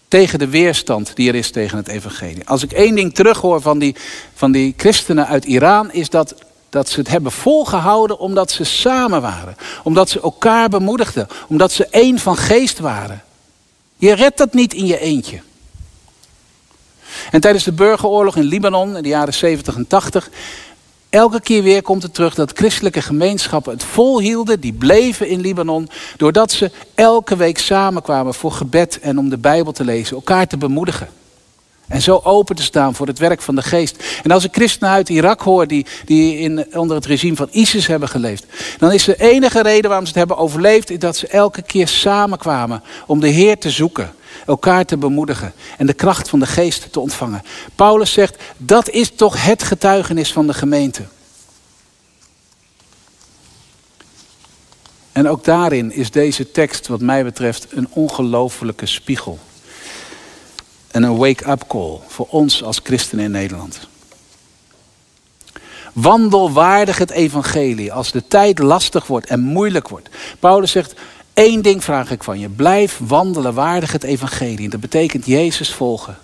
Tegen 0.07 0.39
de 0.39 0.47
weerstand 0.47 1.15
die 1.15 1.29
er 1.29 1.35
is 1.35 1.51
tegen 1.51 1.77
het 1.77 1.87
evangelie. 1.87 2.47
Als 2.47 2.63
ik 2.63 2.71
één 2.71 2.95
ding 2.95 3.13
terughoor 3.13 3.61
van 3.61 3.79
die, 3.79 3.95
van 4.33 4.51
die 4.51 4.73
christenen 4.77 5.27
uit 5.27 5.45
Iran, 5.45 5.91
is 5.91 6.09
dat, 6.09 6.35
dat 6.69 6.89
ze 6.89 6.99
het 6.99 7.07
hebben 7.07 7.31
volgehouden 7.31 8.19
omdat 8.19 8.51
ze 8.51 8.63
samen 8.63 9.21
waren. 9.21 9.55
Omdat 9.83 10.09
ze 10.09 10.21
elkaar 10.21 10.69
bemoedigden. 10.69 11.27
Omdat 11.47 11.71
ze 11.71 11.87
één 11.87 12.19
van 12.19 12.37
geest 12.37 12.79
waren. 12.79 13.23
Je 13.97 14.13
redt 14.13 14.37
dat 14.37 14.53
niet 14.53 14.73
in 14.73 14.85
je 14.85 14.99
eentje. 14.99 15.41
En 17.31 17.41
tijdens 17.41 17.63
de 17.63 17.71
burgeroorlog 17.71 18.35
in 18.35 18.43
Libanon 18.43 18.97
in 18.97 19.03
de 19.03 19.09
jaren 19.09 19.33
70 19.33 19.75
en 19.75 19.87
80 19.87 20.29
Elke 21.15 21.41
keer 21.41 21.63
weer 21.63 21.81
komt 21.81 22.03
het 22.03 22.13
terug 22.13 22.35
dat 22.35 22.51
christelijke 22.55 23.01
gemeenschappen 23.01 23.73
het 23.73 23.83
volhielden, 23.83 24.59
die 24.59 24.73
bleven 24.73 25.27
in 25.27 25.39
Libanon, 25.39 25.89
doordat 26.17 26.51
ze 26.51 26.71
elke 26.95 27.35
week 27.35 27.57
samenkwamen 27.57 28.33
voor 28.33 28.51
gebed 28.51 28.99
en 28.99 29.17
om 29.17 29.29
de 29.29 29.37
Bijbel 29.37 29.71
te 29.71 29.83
lezen, 29.83 30.15
elkaar 30.15 30.47
te 30.47 30.57
bemoedigen. 30.57 31.07
En 31.87 32.01
zo 32.01 32.21
open 32.23 32.55
te 32.55 32.63
staan 32.63 32.95
voor 32.95 33.07
het 33.07 33.19
werk 33.19 33.41
van 33.41 33.55
de 33.55 33.61
geest. 33.61 34.03
En 34.23 34.31
als 34.31 34.43
ik 34.43 34.53
christenen 34.53 34.93
uit 34.93 35.09
Irak 35.09 35.41
hoor 35.41 35.67
die, 35.67 35.85
die 36.05 36.37
in, 36.37 36.65
onder 36.73 36.95
het 36.95 37.05
regime 37.05 37.35
van 37.35 37.47
ISIS 37.51 37.87
hebben 37.87 38.09
geleefd. 38.09 38.45
Dan 38.77 38.91
is 38.91 39.03
de 39.03 39.15
enige 39.15 39.61
reden 39.61 39.89
waarom 39.89 40.05
ze 40.05 40.11
het 40.11 40.19
hebben 40.19 40.37
overleefd. 40.37 41.01
Dat 41.01 41.17
ze 41.17 41.27
elke 41.27 41.61
keer 41.61 41.87
samenkwamen 41.87 42.83
om 43.07 43.19
de 43.19 43.27
Heer 43.27 43.57
te 43.57 43.69
zoeken. 43.69 44.13
Elkaar 44.45 44.85
te 44.85 44.97
bemoedigen. 44.97 45.53
En 45.77 45.85
de 45.85 45.93
kracht 45.93 46.29
van 46.29 46.39
de 46.39 46.45
geest 46.45 46.91
te 46.91 46.99
ontvangen. 46.99 47.43
Paulus 47.75 48.11
zegt 48.11 48.43
dat 48.57 48.89
is 48.89 49.11
toch 49.15 49.43
het 49.43 49.63
getuigenis 49.63 50.33
van 50.33 50.47
de 50.47 50.53
gemeente. 50.53 51.03
En 55.11 55.29
ook 55.29 55.43
daarin 55.43 55.91
is 55.91 56.11
deze 56.11 56.51
tekst 56.51 56.87
wat 56.87 57.01
mij 57.01 57.23
betreft 57.23 57.67
een 57.69 57.87
ongelofelijke 57.89 58.85
spiegel 58.85 59.39
en 60.91 61.03
een 61.03 61.17
wake-up 61.17 61.63
call 61.67 61.99
voor 62.07 62.27
ons 62.29 62.63
als 62.63 62.79
christenen 62.83 63.25
in 63.25 63.31
Nederland. 63.31 63.79
Wandel 65.93 66.51
waardig 66.51 66.97
het 66.97 67.11
evangelie 67.11 67.93
als 67.93 68.11
de 68.11 68.27
tijd 68.27 68.59
lastig 68.59 69.07
wordt 69.07 69.27
en 69.27 69.39
moeilijk 69.39 69.87
wordt. 69.87 70.09
Paulus 70.39 70.71
zegt, 70.71 70.93
één 71.35 71.61
ding 71.61 71.83
vraag 71.83 72.11
ik 72.11 72.23
van 72.23 72.39
je. 72.39 72.49
Blijf 72.49 72.99
wandelen 73.07 73.53
waardig 73.53 73.91
het 73.91 74.03
evangelie. 74.03 74.69
Dat 74.69 74.79
betekent 74.79 75.25
Jezus 75.25 75.73
volgen. 75.73 76.17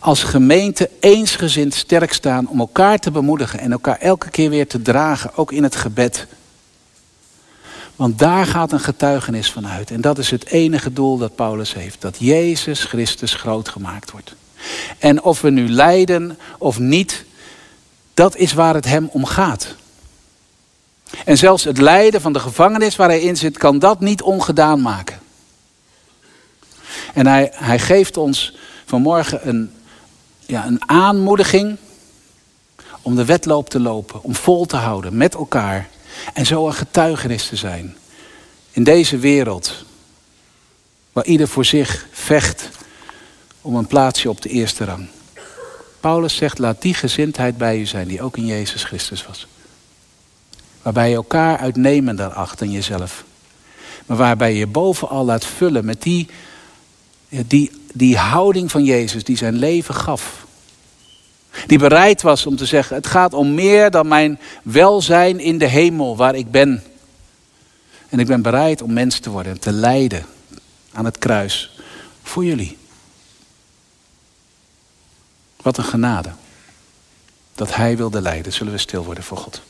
Als 0.00 0.22
gemeente 0.22 0.90
eensgezind 1.00 1.74
sterk 1.74 2.12
staan 2.12 2.48
om 2.48 2.58
elkaar 2.60 2.98
te 2.98 3.10
bemoedigen 3.10 3.58
en 3.58 3.72
elkaar 3.72 3.98
elke 3.98 4.30
keer 4.30 4.50
weer 4.50 4.66
te 4.66 4.82
dragen, 4.82 5.36
ook 5.36 5.52
in 5.52 5.62
het 5.62 5.76
gebed. 5.76 6.26
Want 7.96 8.18
daar 8.18 8.46
gaat 8.46 8.72
een 8.72 8.80
getuigenis 8.80 9.52
van 9.52 9.68
uit. 9.68 9.90
En 9.90 10.00
dat 10.00 10.18
is 10.18 10.30
het 10.30 10.46
enige 10.46 10.92
doel 10.92 11.18
dat 11.18 11.34
Paulus 11.34 11.74
heeft. 11.74 12.00
Dat 12.00 12.16
Jezus 12.18 12.84
Christus 12.84 13.34
groot 13.34 13.68
gemaakt 13.68 14.10
wordt. 14.10 14.34
En 14.98 15.22
of 15.22 15.40
we 15.40 15.50
nu 15.50 15.68
lijden 15.68 16.38
of 16.58 16.78
niet, 16.78 17.24
dat 18.14 18.36
is 18.36 18.52
waar 18.52 18.74
het 18.74 18.84
hem 18.84 19.08
om 19.12 19.24
gaat. 19.24 19.74
En 21.24 21.38
zelfs 21.38 21.64
het 21.64 21.78
lijden 21.78 22.20
van 22.20 22.32
de 22.32 22.40
gevangenis 22.40 22.96
waar 22.96 23.08
hij 23.08 23.20
in 23.20 23.36
zit, 23.36 23.58
kan 23.58 23.78
dat 23.78 24.00
niet 24.00 24.22
ongedaan 24.22 24.82
maken. 24.82 25.18
En 27.14 27.26
hij, 27.26 27.52
hij 27.54 27.78
geeft 27.78 28.16
ons 28.16 28.56
vanmorgen 28.84 29.48
een, 29.48 29.72
ja, 30.46 30.66
een 30.66 30.88
aanmoediging 30.88 31.76
om 33.02 33.16
de 33.16 33.24
wedloop 33.24 33.70
te 33.70 33.80
lopen, 33.80 34.22
om 34.22 34.34
vol 34.34 34.66
te 34.66 34.76
houden 34.76 35.16
met 35.16 35.34
elkaar 35.34 35.88
en 36.34 36.46
zo 36.46 36.66
een 36.66 36.74
getuigenis 36.74 37.48
te 37.48 37.56
zijn. 37.56 37.96
In 38.70 38.84
deze 38.84 39.18
wereld. 39.18 39.84
Waar 41.12 41.24
ieder 41.24 41.48
voor 41.48 41.64
zich 41.64 42.06
vecht 42.12 42.68
om 43.60 43.76
een 43.76 43.86
plaatsje 43.86 44.30
op 44.30 44.42
de 44.42 44.48
eerste 44.48 44.84
rang. 44.84 45.08
Paulus 46.00 46.36
zegt, 46.36 46.58
laat 46.58 46.82
die 46.82 46.94
gezindheid 46.94 47.56
bij 47.56 47.78
u 47.78 47.86
zijn 47.86 48.08
die 48.08 48.22
ook 48.22 48.36
in 48.36 48.46
Jezus 48.46 48.84
Christus 48.84 49.26
was. 49.26 49.46
Waarbij 50.82 51.08
je 51.08 51.14
elkaar 51.14 51.58
uitnemender 51.58 52.32
acht 52.32 52.58
dan 52.58 52.70
jezelf. 52.70 53.24
Maar 54.06 54.16
waarbij 54.16 54.54
je 54.54 54.66
bovenal 54.66 55.24
laat 55.24 55.44
vullen 55.44 55.84
met 55.84 56.02
die, 56.02 56.28
die, 57.28 57.70
die 57.92 58.16
houding 58.16 58.70
van 58.70 58.84
Jezus 58.84 59.24
die 59.24 59.36
zijn 59.36 59.54
leven 59.54 59.94
gaf. 59.94 60.46
Die 61.66 61.78
bereid 61.78 62.22
was 62.22 62.46
om 62.46 62.56
te 62.56 62.66
zeggen, 62.66 62.96
het 62.96 63.06
gaat 63.06 63.34
om 63.34 63.54
meer 63.54 63.90
dan 63.90 64.08
mijn 64.08 64.40
welzijn 64.62 65.40
in 65.40 65.58
de 65.58 65.66
hemel 65.66 66.16
waar 66.16 66.34
ik 66.34 66.50
ben. 66.50 66.82
En 68.08 68.18
ik 68.18 68.26
ben 68.26 68.42
bereid 68.42 68.82
om 68.82 68.92
mens 68.92 69.18
te 69.18 69.30
worden 69.30 69.52
en 69.52 69.60
te 69.60 69.72
lijden 69.72 70.26
aan 70.92 71.04
het 71.04 71.18
kruis 71.18 71.78
voor 72.22 72.44
jullie. 72.44 72.76
Wat 75.62 75.78
een 75.78 75.84
genade. 75.84 76.30
Dat 77.54 77.74
hij 77.74 77.96
wilde 77.96 78.20
lijden. 78.20 78.52
Zullen 78.52 78.72
we 78.72 78.78
stil 78.78 79.04
worden 79.04 79.24
voor 79.24 79.36
God. 79.36 79.62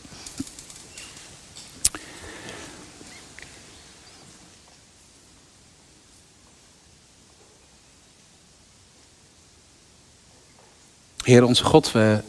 Heer 11.29 11.45
onze 11.45 11.64
God, 11.64 11.93
we 11.93 12.21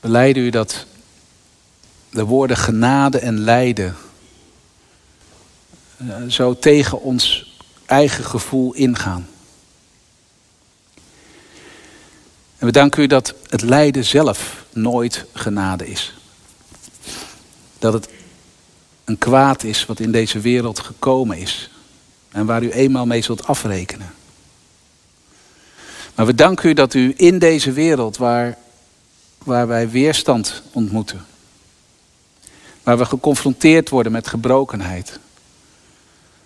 beleiden 0.00 0.42
u 0.42 0.50
dat 0.50 0.86
de 2.10 2.24
woorden 2.24 2.56
genade 2.56 3.18
en 3.18 3.38
lijden 3.38 3.96
eh, 5.96 6.22
zo 6.28 6.58
tegen 6.58 7.00
ons 7.00 7.54
eigen 7.86 8.24
gevoel 8.24 8.74
ingaan. 8.74 9.28
En 12.58 12.66
we 12.66 12.72
danken 12.72 13.02
u 13.02 13.06
dat 13.06 13.34
het 13.48 13.62
lijden 13.62 14.04
zelf 14.04 14.64
nooit 14.72 15.24
genade 15.32 15.86
is. 15.86 16.14
Dat 17.78 17.92
het 17.92 18.08
een 19.04 19.18
kwaad 19.18 19.62
is 19.62 19.86
wat 19.86 20.00
in 20.00 20.12
deze 20.12 20.40
wereld 20.40 20.80
gekomen 20.80 21.38
is. 21.38 21.70
En 22.30 22.46
waar 22.46 22.62
u 22.62 22.70
eenmaal 22.70 23.06
mee 23.06 23.22
zult 23.22 23.46
afrekenen. 23.46 24.14
Maar 26.16 26.26
we 26.26 26.34
danken 26.34 26.68
u 26.68 26.72
dat 26.72 26.94
u 26.94 27.14
in 27.16 27.38
deze 27.38 27.72
wereld 27.72 28.16
waar, 28.16 28.58
waar 29.38 29.66
wij 29.66 29.90
weerstand 29.90 30.62
ontmoeten. 30.72 31.26
Waar 32.82 32.98
we 32.98 33.04
geconfronteerd 33.04 33.88
worden 33.88 34.12
met 34.12 34.28
gebrokenheid. 34.28 35.18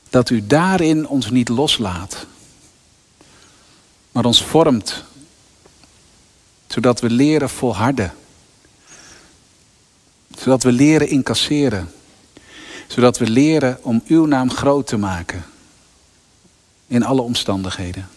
Dat 0.09 0.30
u 0.30 0.46
daarin 0.46 1.09
ons 1.09 1.30
niet 1.30 1.48
loslaat. 1.48 2.26
Maar 4.12 4.24
ons 4.24 4.44
vormt. 4.44 5.04
Zodat 6.66 7.00
we 7.00 7.11
leren 7.11 7.50
volharden. 7.50 8.12
Zodat 10.38 10.62
we 10.62 10.72
leren 10.72 11.09
incasseren. 11.09 11.92
Zodat 12.87 13.18
we 13.18 13.30
leren 13.30 13.78
om 13.83 14.02
uw 14.06 14.26
naam 14.26 14.50
groot 14.50 14.87
te 14.87 14.96
maken. 14.96 15.44
In 16.87 17.04
alle 17.04 17.22
omstandigheden. 17.22 18.09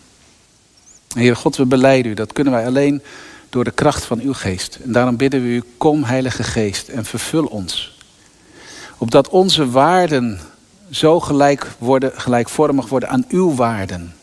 Heer 1.14 1.36
God, 1.36 1.56
we 1.56 1.66
beleiden 1.66 2.12
u. 2.12 2.16
Dat 2.16 2.34
kunnen 2.34 2.54
wij 2.54 2.66
alleen 2.66 3.02
door 3.50 3.64
de 3.64 3.72
kracht 3.72 4.04
van 4.04 4.20
uw 4.20 4.34
geest. 4.34 4.80
En 4.84 4.92
daarom 4.92 5.18
bidden 5.18 5.42
we 5.42 5.48
u, 5.48 5.64
kom 5.78 6.04
Heilige 6.04 6.44
Geest 6.44 6.88
en 6.88 7.06
vervul 7.06 7.46
ons. 7.46 7.98
Opdat 8.98 9.30
onze 9.30 9.70
waarden 9.70 10.40
zo 10.90 11.20
gelijk 11.20 11.72
worden, 11.78 12.12
gelijkvormig 12.16 12.88
worden 12.88 13.10
aan 13.10 13.26
uw 13.30 13.56
waarden. 13.56 14.16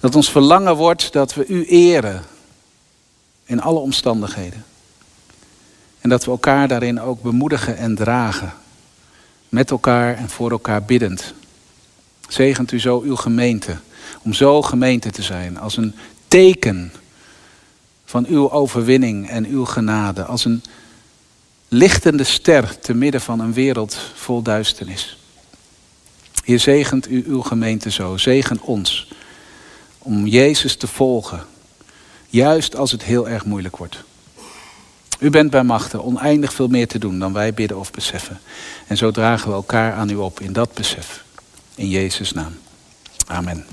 Dat 0.00 0.14
ons 0.14 0.30
verlangen 0.30 0.76
wordt 0.76 1.12
dat 1.12 1.34
we 1.34 1.46
u 1.46 1.64
eren 1.64 2.22
in 3.44 3.60
alle 3.60 3.78
omstandigheden. 3.78 4.64
En 6.00 6.08
dat 6.08 6.24
we 6.24 6.30
elkaar 6.30 6.68
daarin 6.68 7.00
ook 7.00 7.22
bemoedigen 7.22 7.76
en 7.76 7.94
dragen. 7.94 8.52
Met 9.48 9.70
elkaar 9.70 10.16
en 10.16 10.28
voor 10.28 10.50
elkaar 10.50 10.82
biddend. 10.82 11.34
Zegent 12.28 12.72
u 12.72 12.80
zo 12.80 13.00
uw 13.00 13.16
gemeente. 13.16 13.76
Om 14.22 14.32
zo 14.32 14.62
gemeente 14.62 15.10
te 15.10 15.22
zijn. 15.22 15.58
Als 15.58 15.76
een 15.76 15.94
teken 16.28 16.92
van 18.04 18.26
uw 18.26 18.50
overwinning 18.50 19.28
en 19.28 19.46
uw 19.46 19.64
genade. 19.64 20.24
Als 20.24 20.44
een 20.44 20.62
lichtende 21.68 22.24
ster 22.24 22.78
te 22.78 22.94
midden 22.94 23.20
van 23.20 23.40
een 23.40 23.52
wereld 23.52 23.96
vol 24.14 24.42
duisternis. 24.42 25.18
Hier 26.44 26.60
zegent 26.60 27.10
u 27.10 27.24
uw 27.26 27.42
gemeente 27.42 27.90
zo. 27.90 28.16
Zegen 28.16 28.60
ons. 28.60 29.08
Om 29.98 30.26
Jezus 30.26 30.76
te 30.76 30.86
volgen. 30.86 31.44
Juist 32.28 32.76
als 32.76 32.92
het 32.92 33.02
heel 33.02 33.28
erg 33.28 33.44
moeilijk 33.44 33.76
wordt. 33.76 34.04
U 35.18 35.30
bent 35.30 35.50
bij 35.50 35.62
machten 35.62 36.04
oneindig 36.04 36.52
veel 36.52 36.68
meer 36.68 36.88
te 36.88 36.98
doen 36.98 37.18
dan 37.18 37.32
wij 37.32 37.54
bidden 37.54 37.78
of 37.78 37.90
beseffen. 37.90 38.40
En 38.86 38.96
zo 38.96 39.10
dragen 39.10 39.48
we 39.48 39.54
elkaar 39.54 39.92
aan 39.92 40.10
u 40.10 40.14
op 40.14 40.40
in 40.40 40.52
dat 40.52 40.74
besef. 40.74 41.24
In 41.74 41.88
Jezus' 41.88 42.32
naam. 42.32 42.52
Amen. 43.26 43.66